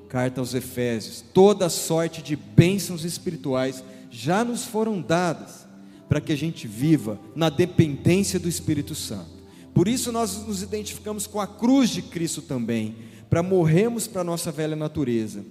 Carta 0.10 0.40
aos 0.40 0.54
Efésios, 0.54 1.24
toda 1.34 1.70
sorte 1.70 2.22
de 2.22 2.36
bênçãos 2.36 3.04
espirituais 3.04 3.84
já 4.10 4.44
nos 4.44 4.64
foram 4.64 5.02
dadas 5.02 5.68
para 6.08 6.22
que 6.22 6.32
a 6.32 6.38
gente 6.38 6.68
viva 6.68 7.20
na 7.36 7.50
dependência 7.50 8.40
do 8.40 8.48
Espírito 8.48 8.96
Santo. 8.96 9.38
Por 9.74 9.88
isso 9.88 10.12
nós 10.12 10.46
nos 10.48 10.64
identificamos 10.64 11.28
com 11.28 11.40
a 11.40 11.48
cruz 11.48 11.90
de 11.90 12.02
Cristo 12.02 12.42
também, 12.42 12.96
para 13.30 13.44
morrermos 13.44 14.08
para 14.08 14.22
a 14.22 14.24
nossa 14.24 14.52
velha 14.52 14.76
natureza 14.76 15.44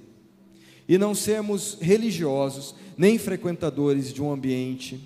e 0.88 0.96
não 0.98 1.14
sermos 1.14 1.76
religiosos, 1.80 2.75
nem 2.96 3.18
frequentadores 3.18 4.12
de 4.12 4.22
um 4.22 4.32
ambiente, 4.32 5.00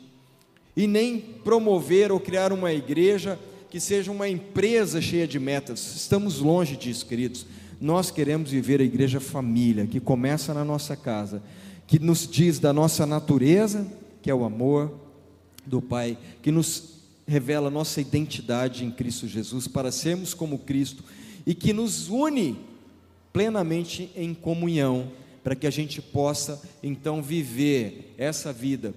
e 0.77 0.87
nem 0.87 1.19
promover 1.19 2.13
ou 2.13 2.21
criar 2.21 2.53
uma 2.53 2.73
igreja 2.73 3.39
que 3.69 3.81
seja 3.81 4.11
uma 4.11 4.29
empresa 4.29 5.01
cheia 5.01 5.27
de 5.27 5.39
metas. 5.39 5.97
Estamos 5.97 6.39
longe 6.39 6.77
disso, 6.77 7.07
queridos. 7.07 7.47
Nós 7.81 8.11
queremos 8.11 8.51
viver 8.51 8.81
a 8.81 8.85
igreja 8.85 9.21
família, 9.21 9.87
que 9.87 9.99
começa 9.99 10.53
na 10.53 10.65
nossa 10.65 10.95
casa, 10.95 11.43
que 11.87 11.99
nos 11.99 12.29
diz 12.29 12.59
da 12.59 12.73
nossa 12.73 13.07
natureza, 13.07 13.87
que 14.21 14.31
é 14.31 14.35
o 14.35 14.45
amor 14.45 14.93
do 15.67 15.81
Pai, 15.81 16.19
que 16.43 16.51
nos 16.51 17.01
revela 17.27 17.71
nossa 17.71 18.01
identidade 18.01 18.85
em 18.85 18.91
Cristo 18.91 19.27
Jesus, 19.27 19.67
para 19.67 19.91
sermos 19.91 20.35
como 20.35 20.59
Cristo, 20.59 21.03
e 21.47 21.55
que 21.55 21.73
nos 21.73 22.09
une 22.09 22.59
plenamente 23.33 24.11
em 24.15 24.35
comunhão 24.35 25.09
para 25.43 25.55
que 25.55 25.67
a 25.67 25.71
gente 25.71 26.03
possa 26.03 26.61
então 26.83 27.23
viver 27.23 28.15
essa 28.19 28.53
vida, 28.53 28.95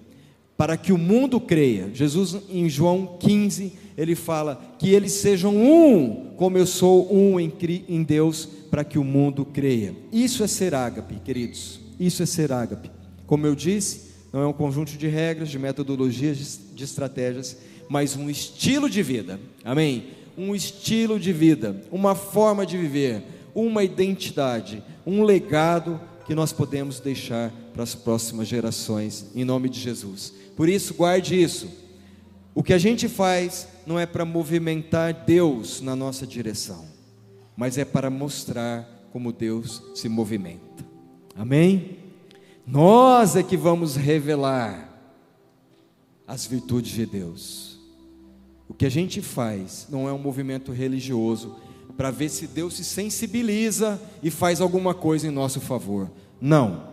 para 0.58 0.76
que 0.76 0.92
o 0.92 0.98
mundo 0.98 1.40
creia. 1.40 1.90
Jesus, 1.94 2.38
em 2.50 2.68
João 2.70 3.18
15, 3.20 3.74
ele 3.98 4.16
fala 4.16 4.76
que 4.78 4.90
eles 4.90 5.14
sejam 5.14 5.56
um, 5.56 6.34
como 6.36 6.58
eu 6.58 6.66
sou 6.66 7.14
um 7.14 7.40
em 7.40 8.04
Deus, 8.04 8.50
para 8.74 8.84
que 8.84 8.98
o 8.98 9.04
mundo 9.04 9.46
creia. 9.46 9.96
Isso 10.12 10.44
é 10.44 10.48
ser 10.48 10.74
ágape, 10.74 11.20
queridos. 11.24 11.80
Isso 12.00 12.24
é 12.24 12.26
ser 12.26 12.52
ágape. 12.52 12.90
Como 13.28 13.46
eu 13.46 13.54
disse, 13.54 14.14
não 14.34 14.42
é 14.42 14.48
um 14.48 14.52
conjunto 14.52 14.98
de 14.98 15.08
regras, 15.08 15.50
de 15.50 15.60
metodologias, 15.60 16.60
de, 16.74 16.84
estratégias, 16.84 17.56
mas 17.88 18.16
um 18.16 18.32
estilo 18.32 18.90
de 18.90 19.04
vida. 19.04 19.40
Amém? 19.64 20.08
Um 20.36 20.56
estilo 20.56 21.20
de 21.20 21.32
vida, 21.32 21.84
uma 21.92 22.16
forma 22.16 22.66
de 22.66 22.76
viver, 22.76 23.22
uma 23.54 23.84
identidade, 23.84 24.84
um 25.06 25.22
legado 25.22 26.02
que 26.26 26.34
nós 26.34 26.52
podemos 26.52 27.00
deixar 27.00 27.54
para 27.76 27.84
as 27.84 27.94
próximas 27.94 28.48
gerações, 28.48 29.28
em 29.36 29.46
nome 29.46 29.70
de 29.70 29.80
Jesus. 29.80 30.34
Por 30.56 30.68
isso, 30.68 30.96
guarde 30.96 31.40
isso. 31.40 31.70
O 32.56 32.64
que 32.64 32.74
a 32.74 32.80
gente 32.80 33.08
faz 33.08 33.68
não 33.86 34.00
é 34.00 34.08
para 34.08 34.26
movimentar 34.26 35.14
Deus 35.28 35.80
na 35.80 35.96
nossa 35.96 36.26
direção, 36.26 36.92
mas 37.56 37.78
é 37.78 37.86
para 37.86 38.10
mostrar 38.10 38.88
como 39.12 39.32
Deus 39.32 39.82
se 39.96 40.10
movimenta. 40.10 40.86
Amém? 41.36 41.98
Nós 42.66 43.36
é 43.36 43.44
que 43.44 43.58
vamos 43.58 43.96
revelar 43.96 44.90
as 46.28 46.46
virtudes 46.46 46.92
de 46.92 47.06
Deus. 47.06 47.80
O 48.68 48.74
que 48.74 48.86
a 48.86 48.90
gente 48.90 49.22
faz 49.22 49.88
não 49.90 50.08
é 50.08 50.14
um 50.14 50.18
movimento 50.18 50.72
religioso, 50.72 51.56
para 51.96 52.10
ver 52.10 52.30
se 52.30 52.48
Deus 52.48 52.76
se 52.76 52.84
sensibiliza 52.84 54.02
e 54.22 54.32
faz 54.32 54.60
alguma 54.60 54.94
coisa 54.94 55.28
em 55.28 55.32
nosso 55.32 55.62
favor. 55.62 56.10
Não. 56.42 56.88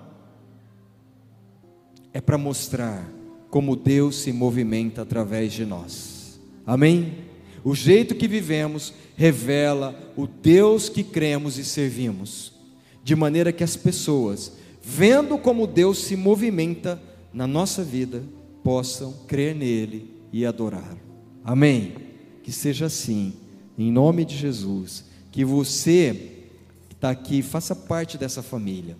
É 2.13 2.21
para 2.21 2.37
mostrar 2.37 3.09
como 3.49 3.77
Deus 3.77 4.17
se 4.17 4.33
movimenta 4.33 5.03
através 5.03 5.53
de 5.53 5.65
nós. 5.65 6.41
Amém? 6.67 7.30
O 7.63 7.75
jeito 7.75 8.15
que 8.15 8.27
vivemos 8.27 8.95
revela 9.17 9.95
o 10.17 10.27
Deus 10.27 10.89
que 10.89 11.05
cremos 11.05 11.59
e 11.59 11.65
servimos, 11.65 12.53
de 13.05 13.15
maneira 13.15 13.53
que 13.53 13.65
as 13.65 13.77
pessoas, 13.77 14.53
vendo 14.83 15.37
como 15.39 15.67
Deus 15.67 15.99
se 15.99 16.17
movimenta 16.17 17.01
na 17.33 17.47
nossa 17.47 17.85
vida, 17.85 18.23
possam 18.65 19.13
crer 19.27 19.55
nele 19.55 20.11
e 20.33 20.47
adorar. 20.47 20.97
Amém? 21.45 21.95
Que 22.43 22.53
seja 22.53 22.87
assim 22.87 23.35
em 23.79 23.91
nome 23.91 24.25
de 24.25 24.37
Jesus, 24.37 25.05
que 25.33 25.45
você 25.45 26.37
que 26.89 26.95
está 26.95 27.11
aqui 27.11 27.43
faça 27.43 27.75
parte 27.75 28.19
dessa 28.19 28.43
família. 28.43 28.97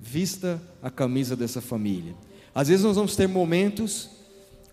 Vista 0.00 0.62
a 0.82 0.90
camisa 0.90 1.34
dessa 1.34 1.60
família. 1.60 2.14
Às 2.54 2.68
vezes 2.68 2.84
nós 2.84 2.96
vamos 2.96 3.16
ter 3.16 3.26
momentos 3.26 4.10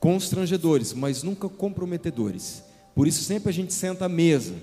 constrangedores, 0.03 0.91
mas 0.91 1.23
nunca 1.23 1.47
comprometedores. 1.47 2.61
Por 2.93 3.07
isso 3.07 3.23
sempre 3.23 3.47
a 3.49 3.53
gente 3.53 3.73
senta 3.73 4.03
à 4.03 4.09
mesa, 4.09 4.53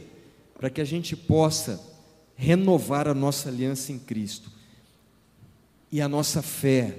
para 0.53 0.69
que 0.69 0.83
a 0.83 0.85
gente 0.85 1.17
possa 1.17 1.81
renovar 2.37 3.09
a 3.09 3.15
nossa 3.15 3.49
aliança 3.49 3.91
em 3.91 3.99
Cristo 3.99 4.51
e 5.91 5.99
a 5.99 6.07
nossa 6.07 6.43
fé 6.43 6.95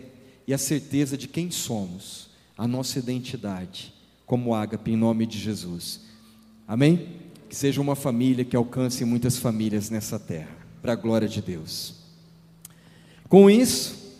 e 0.47 0.55
a 0.55 0.57
certeza 0.57 1.15
de 1.15 1.27
quem 1.27 1.51
somos, 1.51 2.31
a 2.57 2.67
nossa 2.67 2.97
identidade, 2.97 3.93
como 4.25 4.55
ágape, 4.55 4.89
em 4.89 4.97
nome 4.97 5.27
de 5.27 5.37
Jesus. 5.37 6.01
Amém? 6.67 7.09
Que 7.47 7.55
seja 7.55 7.79
uma 7.79 7.95
família 7.95 8.43
que 8.43 8.55
alcance 8.55 9.05
muitas 9.05 9.37
famílias 9.37 9.91
nessa 9.91 10.17
terra, 10.17 10.57
para 10.81 10.93
a 10.93 10.95
glória 10.95 11.27
de 11.27 11.43
Deus. 11.43 11.93
Com 13.29 13.51
isso, 13.51 14.17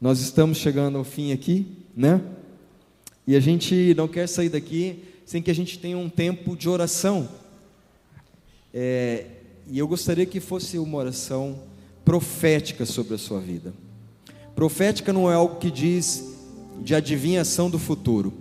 nós 0.00 0.20
estamos 0.20 0.56
chegando 0.56 0.96
ao 0.96 1.04
fim 1.04 1.32
aqui, 1.32 1.66
né? 1.94 2.38
E 3.32 3.34
a 3.34 3.40
gente 3.40 3.94
não 3.94 4.06
quer 4.06 4.28
sair 4.28 4.50
daqui 4.50 5.04
sem 5.24 5.40
que 5.40 5.50
a 5.50 5.54
gente 5.54 5.78
tenha 5.78 5.96
um 5.96 6.10
tempo 6.10 6.54
de 6.54 6.68
oração. 6.68 7.26
É, 8.74 9.24
e 9.70 9.78
eu 9.78 9.88
gostaria 9.88 10.26
que 10.26 10.38
fosse 10.38 10.76
uma 10.76 10.98
oração 10.98 11.58
profética 12.04 12.84
sobre 12.84 13.14
a 13.14 13.18
sua 13.18 13.40
vida. 13.40 13.72
Profética 14.54 15.14
não 15.14 15.30
é 15.30 15.34
algo 15.34 15.56
que 15.56 15.70
diz 15.70 16.36
de 16.82 16.94
adivinhação 16.94 17.70
do 17.70 17.78
futuro. 17.78 18.34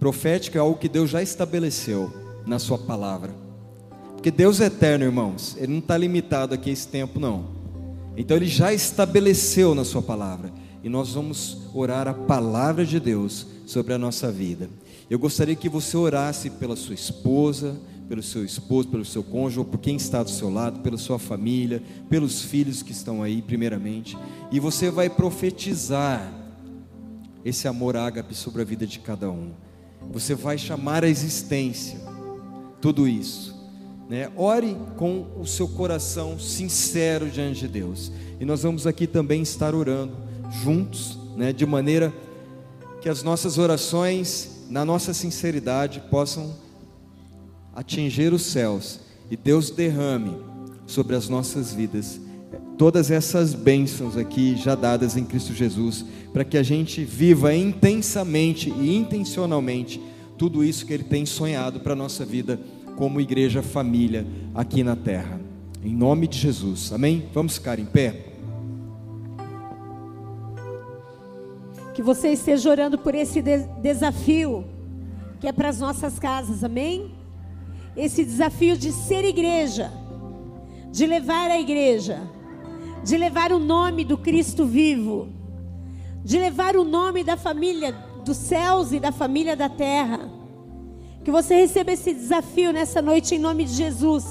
Profética 0.00 0.58
é 0.58 0.62
algo 0.62 0.78
que 0.78 0.88
Deus 0.88 1.10
já 1.10 1.20
estabeleceu 1.20 2.10
na 2.46 2.58
Sua 2.58 2.78
palavra. 2.78 3.34
Porque 4.14 4.30
Deus 4.30 4.58
é 4.58 4.68
eterno, 4.68 5.04
irmãos, 5.04 5.54
Ele 5.58 5.72
não 5.72 5.80
está 5.80 5.98
limitado 5.98 6.54
aqui 6.54 6.70
a 6.70 6.72
esse 6.72 6.88
tempo, 6.88 7.20
não. 7.20 7.44
Então 8.16 8.38
Ele 8.38 8.46
já 8.46 8.72
estabeleceu 8.72 9.74
na 9.74 9.84
Sua 9.84 10.00
palavra. 10.00 10.50
E 10.86 10.88
nós 10.88 11.14
vamos 11.14 11.62
orar 11.74 12.06
a 12.06 12.14
palavra 12.14 12.86
de 12.86 13.00
Deus 13.00 13.44
sobre 13.66 13.92
a 13.92 13.98
nossa 13.98 14.30
vida. 14.30 14.70
Eu 15.10 15.18
gostaria 15.18 15.56
que 15.56 15.68
você 15.68 15.96
orasse 15.96 16.48
pela 16.48 16.76
sua 16.76 16.94
esposa, 16.94 17.76
pelo 18.08 18.22
seu 18.22 18.44
esposo, 18.44 18.86
pelo 18.86 19.04
seu 19.04 19.24
cônjuge, 19.24 19.58
ou 19.58 19.64
por 19.64 19.80
quem 19.80 19.96
está 19.96 20.22
do 20.22 20.30
seu 20.30 20.48
lado, 20.48 20.82
pela 20.82 20.96
sua 20.96 21.18
família, 21.18 21.82
pelos 22.08 22.40
filhos 22.42 22.84
que 22.84 22.92
estão 22.92 23.20
aí, 23.20 23.42
primeiramente. 23.42 24.16
E 24.52 24.60
você 24.60 24.88
vai 24.88 25.10
profetizar 25.10 26.32
esse 27.44 27.66
amor 27.66 27.96
ágape 27.96 28.36
sobre 28.36 28.62
a 28.62 28.64
vida 28.64 28.86
de 28.86 29.00
cada 29.00 29.28
um. 29.28 29.50
Você 30.12 30.36
vai 30.36 30.56
chamar 30.56 31.02
a 31.02 31.08
existência 31.08 31.98
tudo 32.80 33.08
isso. 33.08 33.56
Né? 34.08 34.30
Ore 34.36 34.76
com 34.96 35.26
o 35.36 35.46
seu 35.46 35.66
coração 35.66 36.38
sincero 36.38 37.28
diante 37.28 37.58
de 37.62 37.66
Deus. 37.66 38.12
E 38.38 38.44
nós 38.44 38.62
vamos 38.62 38.86
aqui 38.86 39.08
também 39.08 39.42
estar 39.42 39.74
orando 39.74 40.25
juntos, 40.50 41.18
né? 41.36 41.52
de 41.52 41.64
maneira 41.66 42.12
que 43.00 43.08
as 43.08 43.22
nossas 43.22 43.58
orações, 43.58 44.64
na 44.68 44.84
nossa 44.84 45.14
sinceridade, 45.14 46.02
possam 46.10 46.54
atingir 47.74 48.32
os 48.32 48.42
céus 48.42 49.00
e 49.30 49.36
Deus 49.36 49.70
derrame 49.70 50.36
sobre 50.86 51.14
as 51.14 51.28
nossas 51.28 51.72
vidas 51.72 52.20
todas 52.76 53.10
essas 53.10 53.54
bênçãos 53.54 54.16
aqui 54.16 54.56
já 54.56 54.74
dadas 54.74 55.16
em 55.16 55.24
Cristo 55.24 55.54
Jesus, 55.54 56.04
para 56.32 56.44
que 56.44 56.58
a 56.58 56.62
gente 56.62 57.04
viva 57.04 57.54
intensamente 57.54 58.70
e 58.70 58.94
intencionalmente 58.94 60.00
tudo 60.36 60.62
isso 60.62 60.84
que 60.84 60.92
Ele 60.92 61.04
tem 61.04 61.24
sonhado 61.24 61.80
para 61.80 61.94
a 61.94 61.96
nossa 61.96 62.24
vida 62.24 62.60
como 62.94 63.20
igreja 63.20 63.62
família 63.62 64.26
aqui 64.54 64.82
na 64.82 64.94
terra. 64.94 65.40
Em 65.82 65.94
nome 65.94 66.26
de 66.26 66.38
Jesus, 66.38 66.92
amém? 66.92 67.24
Vamos 67.32 67.54
ficar 67.54 67.78
em 67.78 67.84
pé. 67.84 68.35
Que 71.96 72.02
você 72.02 72.28
esteja 72.28 72.70
orando 72.70 72.96
por 72.96 73.12
esse 73.12 73.42
de 73.42 73.66
desafio 73.82 74.64
que 75.40 75.48
é 75.48 75.52
para 75.52 75.68
as 75.68 75.80
nossas 75.80 76.18
casas, 76.18 76.62
amém? 76.62 77.10
Esse 77.96 78.24
desafio 78.24 78.76
de 78.76 78.92
ser 78.92 79.24
igreja, 79.24 79.92
de 80.92 81.04
levar 81.06 81.50
a 81.50 81.58
igreja 81.58 82.36
de 83.06 83.16
levar 83.16 83.52
o 83.52 83.60
nome 83.60 84.04
do 84.04 84.18
Cristo 84.18 84.66
vivo, 84.66 85.28
de 86.24 86.40
levar 86.40 86.74
o 86.74 86.82
nome 86.82 87.22
da 87.22 87.36
família 87.36 87.92
dos 88.24 88.36
céus 88.36 88.90
e 88.90 88.98
da 88.98 89.12
família 89.12 89.54
da 89.54 89.68
terra. 89.68 90.28
Que 91.22 91.30
você 91.30 91.54
receba 91.54 91.92
esse 91.92 92.12
desafio 92.12 92.72
nessa 92.72 93.00
noite 93.00 93.36
em 93.36 93.38
nome 93.38 93.64
de 93.64 93.74
Jesus, 93.74 94.24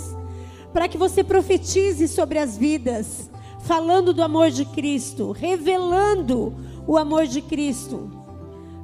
para 0.73 0.89
que 0.89 0.97
você 0.97 1.23
profetize 1.23 2.05
sobre 2.09 2.37
as 2.37 2.57
vidas, 2.57 3.31
falando 3.61 4.13
do 4.13 4.21
amor 4.21 4.51
de 4.51 4.65
Cristo, 4.65 5.31
revelando 5.31 6.53
o 6.87 6.97
amor 6.97 7.27
de 7.27 7.41
Cristo, 7.41 8.09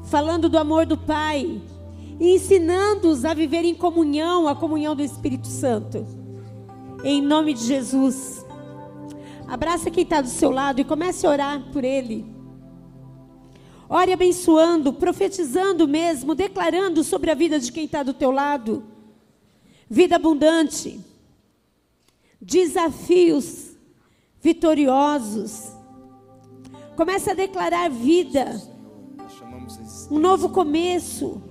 falando 0.06 0.50
do 0.50 0.58
amor 0.58 0.86
do 0.86 0.98
Pai 0.98 1.62
e 2.20 2.36
ensinando-os 2.36 3.26
a 3.26 3.34
viver 3.34 3.64
em 3.64 3.76
comunhão, 3.76 4.48
a 4.48 4.56
comunhão 4.56 4.96
do 4.96 5.04
Espírito 5.04 5.48
Santo. 5.48 6.06
Em 7.04 7.22
nome 7.22 7.54
de 7.54 7.64
Jesus. 7.64 8.46
Abraça 9.48 9.92
quem 9.92 10.04
está 10.04 10.22
do 10.22 10.30
seu 10.30 10.52
lado 10.52 10.80
e 10.80 10.86
comece 10.86 11.26
a 11.26 11.30
orar 11.30 11.72
por 11.72 11.84
ele. 11.84 12.26
Ore 13.90 14.14
abençoando, 14.14 14.94
profetizando 14.94 15.88
mesmo, 15.88 16.34
declarando 16.34 17.04
sobre 17.04 17.30
a 17.30 17.36
vida 17.36 17.60
de 17.60 17.72
quem 17.72 17.86
está 17.86 18.04
do 18.04 18.14
teu 18.14 18.32
lado. 18.32 18.86
Vida 19.90 20.16
abundante, 20.16 20.98
desafios 22.40 23.76
vitoriosos. 24.40 25.81
Começa 26.96 27.32
a 27.32 27.34
declarar 27.34 27.90
vida, 27.90 28.62
um 30.10 30.20
novo 30.20 30.50
começo, 30.50 31.42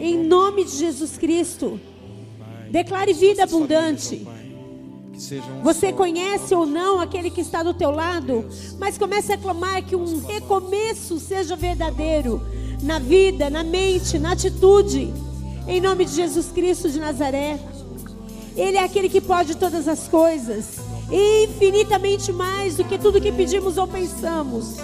em 0.00 0.24
nome 0.24 0.64
de 0.64 0.76
Jesus 0.76 1.18
Cristo. 1.18 1.78
Declare 2.70 3.12
vida 3.12 3.44
abundante. 3.44 4.26
Você 5.62 5.92
conhece 5.92 6.54
ou 6.54 6.64
não 6.64 6.98
aquele 6.98 7.30
que 7.30 7.42
está 7.42 7.62
do 7.62 7.74
teu 7.74 7.90
lado, 7.90 8.48
mas 8.78 8.96
comece 8.96 9.32
a 9.32 9.38
clamar 9.38 9.84
que 9.84 9.94
um 9.94 10.20
recomeço 10.20 11.20
seja 11.20 11.54
verdadeiro 11.54 12.40
na 12.82 12.98
vida, 12.98 13.50
na 13.50 13.62
mente, 13.62 14.18
na 14.18 14.32
atitude. 14.32 15.12
Em 15.68 15.80
nome 15.80 16.06
de 16.06 16.14
Jesus 16.14 16.50
Cristo 16.50 16.88
de 16.88 16.98
Nazaré. 16.98 17.58
Ele 18.56 18.78
é 18.78 18.84
aquele 18.84 19.08
que 19.08 19.20
pode 19.20 19.56
todas 19.56 19.86
as 19.86 20.08
coisas, 20.08 20.78
infinitamente 21.10 22.32
mais 22.32 22.76
do 22.76 22.84
que 22.84 22.98
tudo 22.98 23.20
que 23.20 23.32
pedimos 23.32 23.76
ou 23.76 23.86
pensamos. 23.86 24.76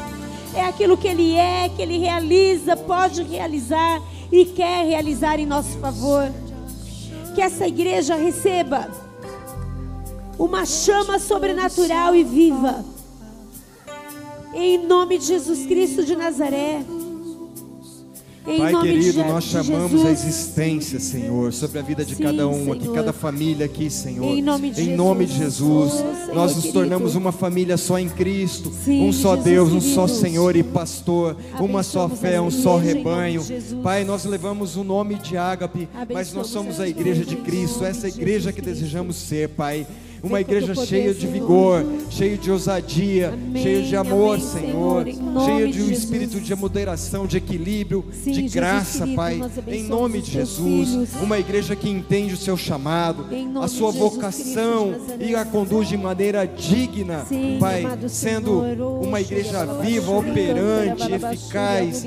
É 0.54 0.64
aquilo 0.64 0.96
que 0.96 1.06
ele 1.06 1.34
é, 1.34 1.68
que 1.68 1.82
ele 1.82 1.98
realiza, 1.98 2.76
pode 2.76 3.22
realizar 3.22 4.02
e 4.32 4.44
quer 4.44 4.86
realizar 4.86 5.38
em 5.38 5.46
nosso 5.46 5.78
favor. 5.78 6.32
Que 7.34 7.42
essa 7.42 7.66
igreja 7.66 8.14
receba 8.16 8.90
uma 10.38 10.64
chama 10.64 11.18
sobrenatural 11.18 12.14
e 12.14 12.24
viva. 12.24 12.84
Em 14.54 14.78
nome 14.78 15.18
de 15.18 15.26
Jesus 15.26 15.66
Cristo 15.66 16.04
de 16.04 16.16
Nazaré. 16.16 16.82
Em 18.46 18.58
Pai 18.58 18.80
querido, 18.80 19.24
nós 19.24 19.44
chamamos 19.44 20.04
a 20.04 20.08
Jesus. 20.10 20.24
existência, 20.24 21.00
Senhor, 21.00 21.52
sobre 21.52 21.78
a 21.80 21.82
vida 21.82 22.04
de 22.04 22.14
Sim, 22.14 22.22
cada 22.22 22.46
um 22.46 22.70
aqui, 22.72 22.82
Senhor. 22.82 22.94
cada 22.94 23.12
família 23.12 23.66
aqui, 23.66 23.90
Senhor. 23.90 24.24
Em 24.24 24.40
nome 24.40 24.70
de 24.70 24.82
Em 24.82 24.96
nome 24.96 25.26
de 25.26 25.36
Jesus. 25.36 25.92
Jesus, 25.92 26.18
Senhor 26.18 26.34
nós 26.34 26.52
nos 26.54 26.64
querido. 26.64 26.78
tornamos 26.80 27.14
uma 27.16 27.32
família 27.32 27.76
só 27.76 27.98
em 27.98 28.08
Cristo, 28.08 28.72
Sim, 28.84 29.02
um 29.08 29.12
só 29.12 29.34
Jesus 29.34 29.44
Deus, 29.44 29.72
um 29.72 29.80
só. 29.80 30.06
Senhor 30.06 30.54
e 30.54 30.62
pastor, 30.62 31.36
uma 31.60 31.82
só 31.82 32.04
Abençoamos 32.04 32.20
fé, 32.20 32.40
um 32.40 32.50
só 32.50 32.76
rebanho. 32.78 33.42
Jesus. 33.42 33.82
Pai, 33.82 34.04
nós 34.04 34.24
levamos 34.24 34.76
o 34.76 34.84
nome 34.84 35.16
de 35.16 35.36
Ágape, 35.36 35.88
mas 35.92 36.32
nós 36.32 36.46
Abençoamos 36.46 36.48
somos 36.50 36.80
a 36.80 36.88
igreja 36.88 37.24
de 37.24 37.36
Cristo, 37.36 37.84
essa 37.84 38.06
igreja 38.06 38.52
que 38.52 38.60
Jesus 38.60 38.78
desejamos 38.78 39.16
ser, 39.16 39.48
Pai. 39.50 39.86
Uma 40.26 40.40
igreja 40.40 40.74
cheia 40.74 41.14
de 41.14 41.26
vigor, 41.26 41.84
cheia 42.10 42.36
de 42.36 42.50
ousadia, 42.50 43.32
cheia 43.54 43.82
de 43.82 43.94
amor, 43.94 44.40
Senhor, 44.40 45.06
cheia 45.44 45.68
de 45.68 45.82
um 45.82 45.90
espírito 45.90 46.40
de 46.40 46.54
moderação, 46.54 47.26
de 47.26 47.36
equilíbrio, 47.36 48.04
de 48.24 48.42
graça, 48.42 49.06
Pai. 49.06 49.40
Em 49.68 49.84
nome 49.84 50.20
de 50.20 50.32
Jesus, 50.32 51.14
uma 51.22 51.38
igreja 51.38 51.76
que 51.76 51.88
entende 51.88 52.34
o 52.34 52.36
seu 52.36 52.56
chamado, 52.56 53.26
a 53.62 53.68
sua 53.68 53.92
vocação 53.92 54.94
e 55.20 55.34
a 55.34 55.44
conduz 55.44 55.88
de 55.88 55.96
maneira 55.96 56.44
digna, 56.44 57.24
Pai, 57.60 57.84
sendo 58.08 58.62
uma 59.00 59.20
igreja 59.20 59.64
viva, 59.80 60.10
operante, 60.10 61.12
eficaz. 61.12 62.04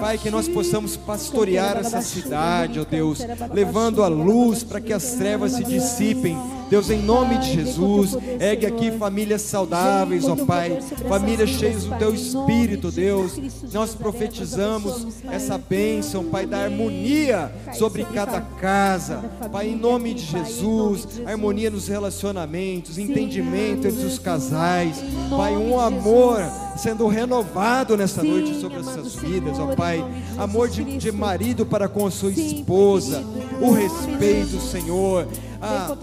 Pai, 0.00 0.18
que 0.18 0.30
nós 0.30 0.48
possamos 0.48 0.96
pastorear 0.96 1.76
essa 1.76 2.02
cidade, 2.02 2.80
ó 2.80 2.84
Deus, 2.84 3.20
levando 3.52 4.02
a 4.02 4.08
luz 4.08 4.64
para 4.64 4.80
que 4.80 4.92
as 4.92 5.12
trevas 5.12 5.52
se 5.52 5.62
dissipem. 5.62 6.36
Deus, 6.70 6.88
em 6.88 7.02
nome 7.02 7.36
de 7.38 7.52
Jesus, 7.52 8.16
ergue 8.38 8.64
aqui 8.64 8.92
famílias 8.92 9.42
saudáveis, 9.42 10.28
ó 10.28 10.36
Pai, 10.36 10.78
famílias 11.08 11.50
cheias 11.50 11.84
do 11.84 11.96
Teu 11.96 12.14
Espírito, 12.14 12.92
Deus. 12.92 13.36
Nós 13.72 13.92
profetizamos 13.92 15.08
essa 15.28 15.58
bênção, 15.58 16.24
Pai, 16.26 16.46
da 16.46 16.62
harmonia 16.62 17.52
sobre 17.74 18.04
cada 18.04 18.40
casa. 18.40 19.16
Pai, 19.50 19.70
em 19.70 19.76
nome 19.76 20.14
de 20.14 20.24
Jesus, 20.24 21.20
harmonia 21.26 21.70
nos 21.70 21.88
relacionamentos, 21.88 22.98
entendimento 22.98 23.88
entre 23.88 24.06
os 24.06 24.20
casais. 24.20 25.02
Pai, 25.28 25.56
um 25.56 25.78
amor 25.78 26.40
sendo 26.76 27.08
renovado 27.08 27.96
nessa 27.96 28.22
noite 28.22 28.60
sobre 28.60 28.78
essas 28.78 29.16
vidas, 29.16 29.58
ó 29.58 29.74
Pai. 29.74 30.04
Amor 30.38 30.68
de, 30.68 30.84
de 30.84 31.10
marido 31.10 31.66
para 31.66 31.88
com 31.88 32.06
a 32.06 32.10
sua 32.12 32.30
esposa, 32.30 33.24
o 33.60 33.72
respeito. 33.72 34.60
Senhor. 34.60 35.26
Ah. 35.60 35.94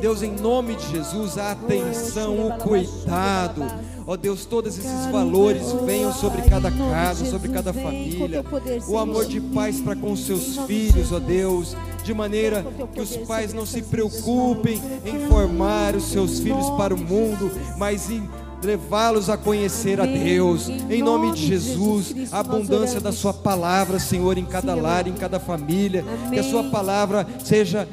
Deus, 0.00 0.22
em 0.22 0.32
nome 0.32 0.74
de 0.74 0.90
Jesus, 0.90 1.36
a 1.36 1.52
atenção, 1.52 2.46
o 2.46 2.58
cuidado, 2.58 3.62
ó 4.06 4.16
Deus, 4.16 4.46
todos 4.46 4.78
esses 4.78 5.06
valores 5.12 5.72
venham 5.84 6.12
sobre 6.12 6.42
cada 6.42 6.70
casa, 6.70 7.26
sobre 7.26 7.50
cada 7.50 7.72
família. 7.72 8.44
O 8.88 8.96
amor 8.96 9.26
de 9.26 9.40
pais 9.40 9.80
para 9.80 9.94
com 9.96 10.16
seus 10.16 10.56
filhos, 10.66 11.12
ó 11.12 11.18
Deus, 11.18 11.76
de 12.02 12.14
maneira 12.14 12.64
que 12.94 13.00
os 13.00 13.16
pais 13.18 13.52
não 13.52 13.66
se 13.66 13.82
preocupem 13.82 14.80
em 15.04 15.28
formar 15.28 15.94
os 15.94 16.04
seus 16.04 16.38
filhos 16.38 16.70
para 16.70 16.94
o 16.94 16.98
mundo, 16.98 17.50
mas 17.76 18.10
em 18.10 18.26
levá-los 18.62 19.28
a 19.28 19.36
conhecer 19.36 20.00
a 20.00 20.06
Deus, 20.06 20.68
em 20.68 21.02
nome 21.02 21.32
de 21.32 21.46
Jesus, 21.46 22.14
a 22.32 22.40
abundância 22.40 23.00
da 23.00 23.12
Sua 23.12 23.32
palavra, 23.32 23.98
Senhor, 23.98 24.38
em 24.38 24.44
cada 24.44 24.74
lar, 24.74 25.06
em 25.06 25.12
cada 25.12 25.38
família, 25.38 26.04
que 26.30 26.38
a 26.38 26.42
Sua 26.42 26.64
palavra 26.64 27.26
seja 27.44 27.86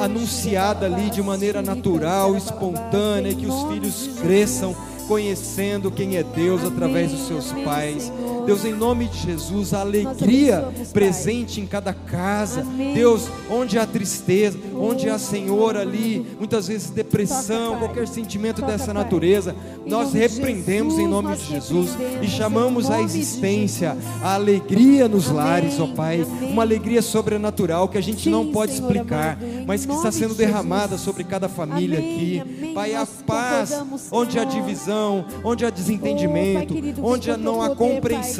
anunciada 0.00 0.86
ali 0.86 1.10
de 1.10 1.22
maneira 1.22 1.62
natural, 1.62 2.36
espontânea, 2.36 3.30
e 3.30 3.34
que 3.34 3.46
os 3.46 3.62
filhos 3.72 4.10
cresçam 4.20 4.74
conhecendo 5.06 5.90
quem 5.90 6.16
é 6.16 6.22
Deus 6.22 6.64
através 6.64 7.10
dos 7.10 7.26
seus 7.26 7.52
pais. 7.64 8.12
Deus, 8.50 8.64
em 8.64 8.72
nome 8.72 9.06
de 9.06 9.16
Jesus, 9.18 9.72
a 9.72 9.80
alegria 9.82 10.62
Pai. 10.74 10.86
presente 10.92 11.60
em 11.60 11.66
cada 11.66 11.92
casa. 11.92 12.62
Amém. 12.62 12.94
Deus, 12.94 13.28
onde 13.48 13.78
há 13.78 13.86
tristeza, 13.86 14.58
onde 14.74 15.08
há, 15.08 15.20
Senhor, 15.20 15.76
ali, 15.76 16.26
muitas 16.36 16.66
vezes 16.66 16.90
depressão, 16.90 17.74
Toca, 17.74 17.78
qualquer 17.86 18.08
sentimento 18.08 18.60
Toca, 18.60 18.72
dessa 18.72 18.92
natureza, 18.92 19.54
Em 19.86 19.88
nós 19.88 20.12
nome 20.12 20.28
de 20.28 20.34
repreendemos 20.34 20.94
em 20.94 20.96
Jesus, 20.96 21.10
nome 21.10 21.28
nós 21.28 21.38
de 21.38 21.46
Jesus 21.46 21.90
e 22.20 22.24
em 22.24 22.28
chamamos 22.28 22.86
a 22.90 22.96
nome 22.96 23.08
de 23.08 23.18
existência, 23.20 23.96
a 24.20 24.34
alegria 24.34 25.06
nos 25.06 25.26
Amém, 25.28 25.36
lares, 25.36 25.78
ó 25.78 25.86
Pai, 25.86 26.22
amém. 26.22 26.52
uma 26.52 26.62
alegria 26.62 27.02
sobrenatural 27.02 27.88
que 27.88 27.98
a 27.98 28.00
gente 28.00 28.22
Sim, 28.24 28.30
não 28.30 28.50
pode 28.50 28.72
Senhor 28.72 28.90
explicar, 28.90 29.34
amado, 29.36 29.44
em 29.46 29.64
mas 29.64 29.82
que 29.82 29.88
nome 29.88 30.00
está 30.00 30.10
sendo 30.10 30.32
de 30.32 30.38
derramada 30.38 30.98
sobre 30.98 31.22
cada 31.22 31.48
família 31.48 31.98
aqui. 32.00 32.72
Pai, 32.74 32.94
a 32.94 33.06
paz, 33.06 33.80
onde 34.10 34.38
há 34.38 34.44
divisão, 34.44 35.24
onde 35.44 35.64
há 35.64 35.68
Oh, 35.68 35.70
Pai 35.70 35.70
desentendimento, 35.70 36.74
querido, 36.74 37.04
onde 37.04 37.36
não 37.36 37.62
há 37.62 37.70
compreensão, 37.76 38.39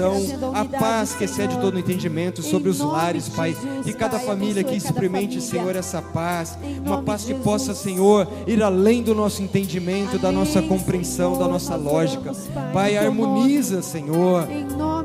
a 0.55 0.65
paz 0.65 1.15
que 1.15 1.25
excede 1.25 1.59
todo 1.59 1.79
entendimento 1.79 2.43
sobre 2.43 2.69
os 2.69 2.81
lares, 2.81 3.29
Pai, 3.29 3.57
e 3.85 3.93
cada 3.93 4.19
família 4.19 4.65
que 4.65 4.75
experimente. 4.75 5.41
Senhor, 5.41 5.75
essa 5.77 6.01
paz, 6.01 6.59
uma 6.85 7.03
paz 7.03 7.25
que 7.25 7.35
possa. 7.35 7.75
Senhor, 7.75 8.27
ir 8.47 8.63
além 8.63 9.03
do 9.03 9.15
nosso 9.15 9.43
entendimento, 9.43 10.19
da 10.19 10.33
nossa 10.33 10.63
compreensão, 10.63 11.39
da 11.39 11.47
nossa 11.47 11.77
lógica. 11.77 12.33
Pai, 12.73 12.97
harmoniza, 12.97 13.83
Senhor, 13.83 14.47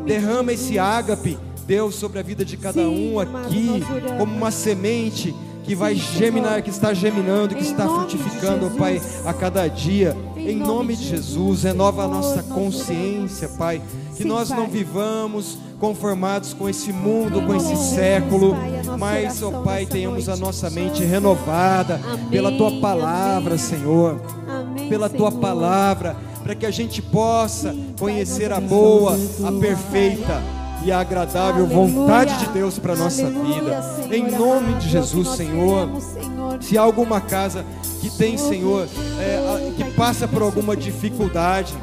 Derrama 0.06 0.54
esse 0.54 0.78
ágape, 0.78 1.38
Deus, 1.66 1.96
sobre 1.96 2.20
a 2.20 2.24
vida 2.24 2.46
de 2.46 2.58
cada 2.58 2.82
um 2.82 3.20
aqui, 3.20 3.82
como 4.18 4.36
uma 4.36 4.52
semente 4.52 5.34
que 5.64 5.74
vai 5.74 5.96
germinar, 5.96 6.62
que 6.62 6.70
está 6.70 6.94
germinando, 6.94 7.56
que 7.56 7.64
está 7.64 7.88
frutificando, 7.88 8.70
Pai, 8.78 9.02
a 9.26 9.34
cada 9.34 9.68
dia. 9.68 10.16
Em 10.38 10.56
nome 10.56 10.96
de 10.96 11.08
Jesus, 11.08 11.64
renova 11.64 12.04
a 12.04 12.08
nossa 12.08 12.44
consciência. 12.44 13.50
Pai. 13.50 13.82
Que 14.16 14.24
Sim, 14.24 14.30
nós 14.30 14.50
não 14.50 14.58
Pai. 14.64 14.68
vivamos 14.68 15.58
conformados 15.80 16.54
com 16.54 16.70
esse 16.70 16.92
mundo, 16.94 17.42
com 17.42 17.54
esse 17.54 17.76
século, 17.96 18.56
Pai, 18.56 18.80
a 18.88 18.98
mas, 18.98 19.44
ó 19.44 19.48
oração 19.48 19.64
Pai, 19.64 19.86
tenhamos 19.86 20.28
a 20.30 20.32
noite. 20.32 20.42
nossa 20.46 20.70
mente 20.70 21.04
renovada 21.04 22.00
Amém, 22.04 22.26
pela 22.30 22.52
Tua 22.52 22.68
amém. 22.70 22.82
palavra, 22.82 23.58
Senhor 23.58 24.22
Amém, 24.48 24.88
pela 24.90 25.10
tua 25.10 25.30
Senhor. 25.32 25.42
palavra, 25.42 26.16
para 26.44 26.56
que 26.56 26.66
a 26.66 26.72
gente 26.72 27.02
possa 27.02 27.72
Sim, 27.74 27.84
Pai, 27.88 27.96
conhecer 28.00 28.50
nós 28.50 28.58
a 28.58 28.62
boa, 28.62 29.14
a 29.44 29.52
Pai. 29.52 29.60
perfeita 29.60 30.42
e 30.86 30.92
a 30.92 31.00
agradável 31.00 31.66
Aleluia. 31.66 31.88
vontade 31.88 32.38
de 32.40 32.48
Deus 32.54 32.80
para 32.80 32.94
a 32.94 32.96
nossa 32.96 33.26
vida. 33.26 33.82
Senhor 33.82 34.14
Em 34.14 34.32
nome 34.32 34.68
amado, 34.68 34.80
de 34.80 34.88
é 34.88 34.92
Jesus, 34.92 35.28
Senhor. 35.30 35.80
queremos, 35.88 36.04
Senhor. 36.06 36.58
Se 36.62 36.78
há 36.78 36.82
alguma 36.82 37.20
casa 37.20 37.66
que 38.00 38.10
tem, 38.12 38.36
Oh, 38.36 38.38
Senhor, 38.38 38.88
é, 39.20 39.36
a- 39.68 39.72
que 39.76 39.84
Pai, 39.84 39.94
passa 39.94 40.26
por 40.28 40.42
alguma 40.42 40.76
dificuldade 40.78 41.74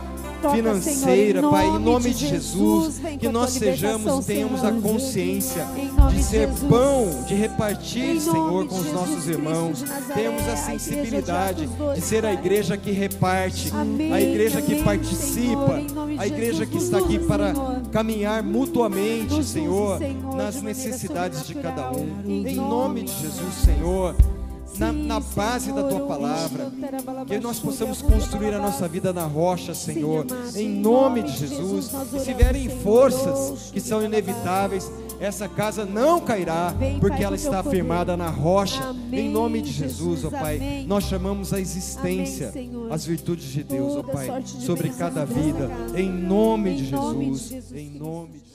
Toca, 0.43 0.57
financeira, 0.57 1.41
Senhor, 1.41 1.49
em 1.49 1.51
Pai, 1.51 1.67
em 1.67 1.79
nome 1.79 2.11
de 2.11 2.19
de 2.19 2.27
Jesus, 2.29 2.95
Jesus, 2.97 3.19
que 3.19 3.27
a 3.27 3.33
nós 3.33 3.51
sejamos, 3.51 4.27
tenhamos 4.27 4.65
a 4.65 4.73
consciência 4.73 5.65
de 6.11 6.17
de 6.17 6.23
ser 6.23 6.49
Jesus. 6.49 6.69
pão, 6.69 7.25
de 7.27 7.35
repartir, 7.35 8.21
Senhor, 8.21 8.67
com 8.67 8.75
de 8.75 8.81
os 8.81 8.85
Jesus 8.87 8.93
nossos 8.93 9.29
irmãos. 9.29 9.79
de 9.79 9.89
Nazaré, 9.89 10.23
Temos 10.23 10.43
a 10.43 10.53
a 10.53 10.55
de 10.55 10.61
sensibilidade 10.61 11.65
Atos 11.65 11.77
dois, 11.77 11.99
de 11.99 12.05
ser 12.05 12.27
a 12.27 12.33
igreja 12.33 12.77
que 12.77 12.91
reparte, 12.91 13.71
Amém, 13.73 14.13
a 14.13 14.21
igreja 14.21 14.61
que 14.61 14.73
amém, 14.73 14.85
participa, 14.85 15.81
Senhor, 15.81 16.09
de 16.09 16.19
a 16.19 16.27
igreja 16.27 16.67
que 16.67 16.77
está 16.77 16.99
aqui 16.99 17.19
para 17.19 17.55
caminhar 17.93 18.43
mutuamente, 18.43 19.43
Senhor, 19.45 20.01
nas 20.37 20.57
de 20.57 20.65
necessidades 20.65 21.47
de 21.47 21.55
cada 21.55 21.91
um. 21.93 22.23
Em 22.27 22.57
nome 22.57 23.03
de 23.03 23.13
de 23.13 23.21
Jesus, 23.23 23.55
Senhor, 23.65 24.15
na, 24.79 24.93
na 24.93 25.21
base 25.21 25.73
da 25.73 25.83
tua 25.85 26.07
palavra, 26.07 26.73
que 27.27 27.39
nós 27.39 27.59
possamos 27.59 28.03
construir 28.03 28.55
a 28.55 28.59
nossa 28.59 28.89
vida 28.89 29.13
na 29.13 29.25
rocha, 29.25 29.75
Senhor, 29.75 30.27
em 30.55 30.69
nome 30.69 31.23
de 31.23 31.33
Jesus. 31.37 31.53
Jesus, 31.63 31.91
E 32.15 32.21
se 32.21 32.35
vierem 32.35 32.69
forças 32.81 33.71
que 33.71 33.81
são 33.81 34.03
inevitáveis, 34.03 34.91
essa 35.21 35.49
casa 35.49 35.85
não 35.85 36.21
cairá, 36.21 36.75
porque 37.01 37.23
ela 37.23 37.37
está 37.37 37.63
firmada 37.63 38.17
na 38.17 38.29
rocha. 38.29 38.95
Em 39.13 39.29
nome 39.29 39.63
de 39.63 39.71
Jesus, 39.71 40.25
ó 40.25 40.31
Jesus, 40.31 40.41
Pai, 40.41 40.85
nós 40.87 41.05
chamamos 41.05 41.53
a 41.53 41.61
existência, 41.61 42.53
as 42.91 43.07
virtudes 43.07 43.47
de 43.47 43.63
Deus, 43.63 43.97
ó 43.97 44.03
Pai, 44.03 44.43
sobre 44.45 44.91
cada 44.91 45.25
vida, 45.25 45.71
em 45.95 46.11
nome 46.11 46.71
Em 46.71 46.77
de 46.77 46.93
nome 46.93 47.31
de 47.31 47.31
Jesus, 47.31 47.49
Jesus 47.49 47.73
em 47.73 47.91
nome 47.99 48.41
de 48.41 48.52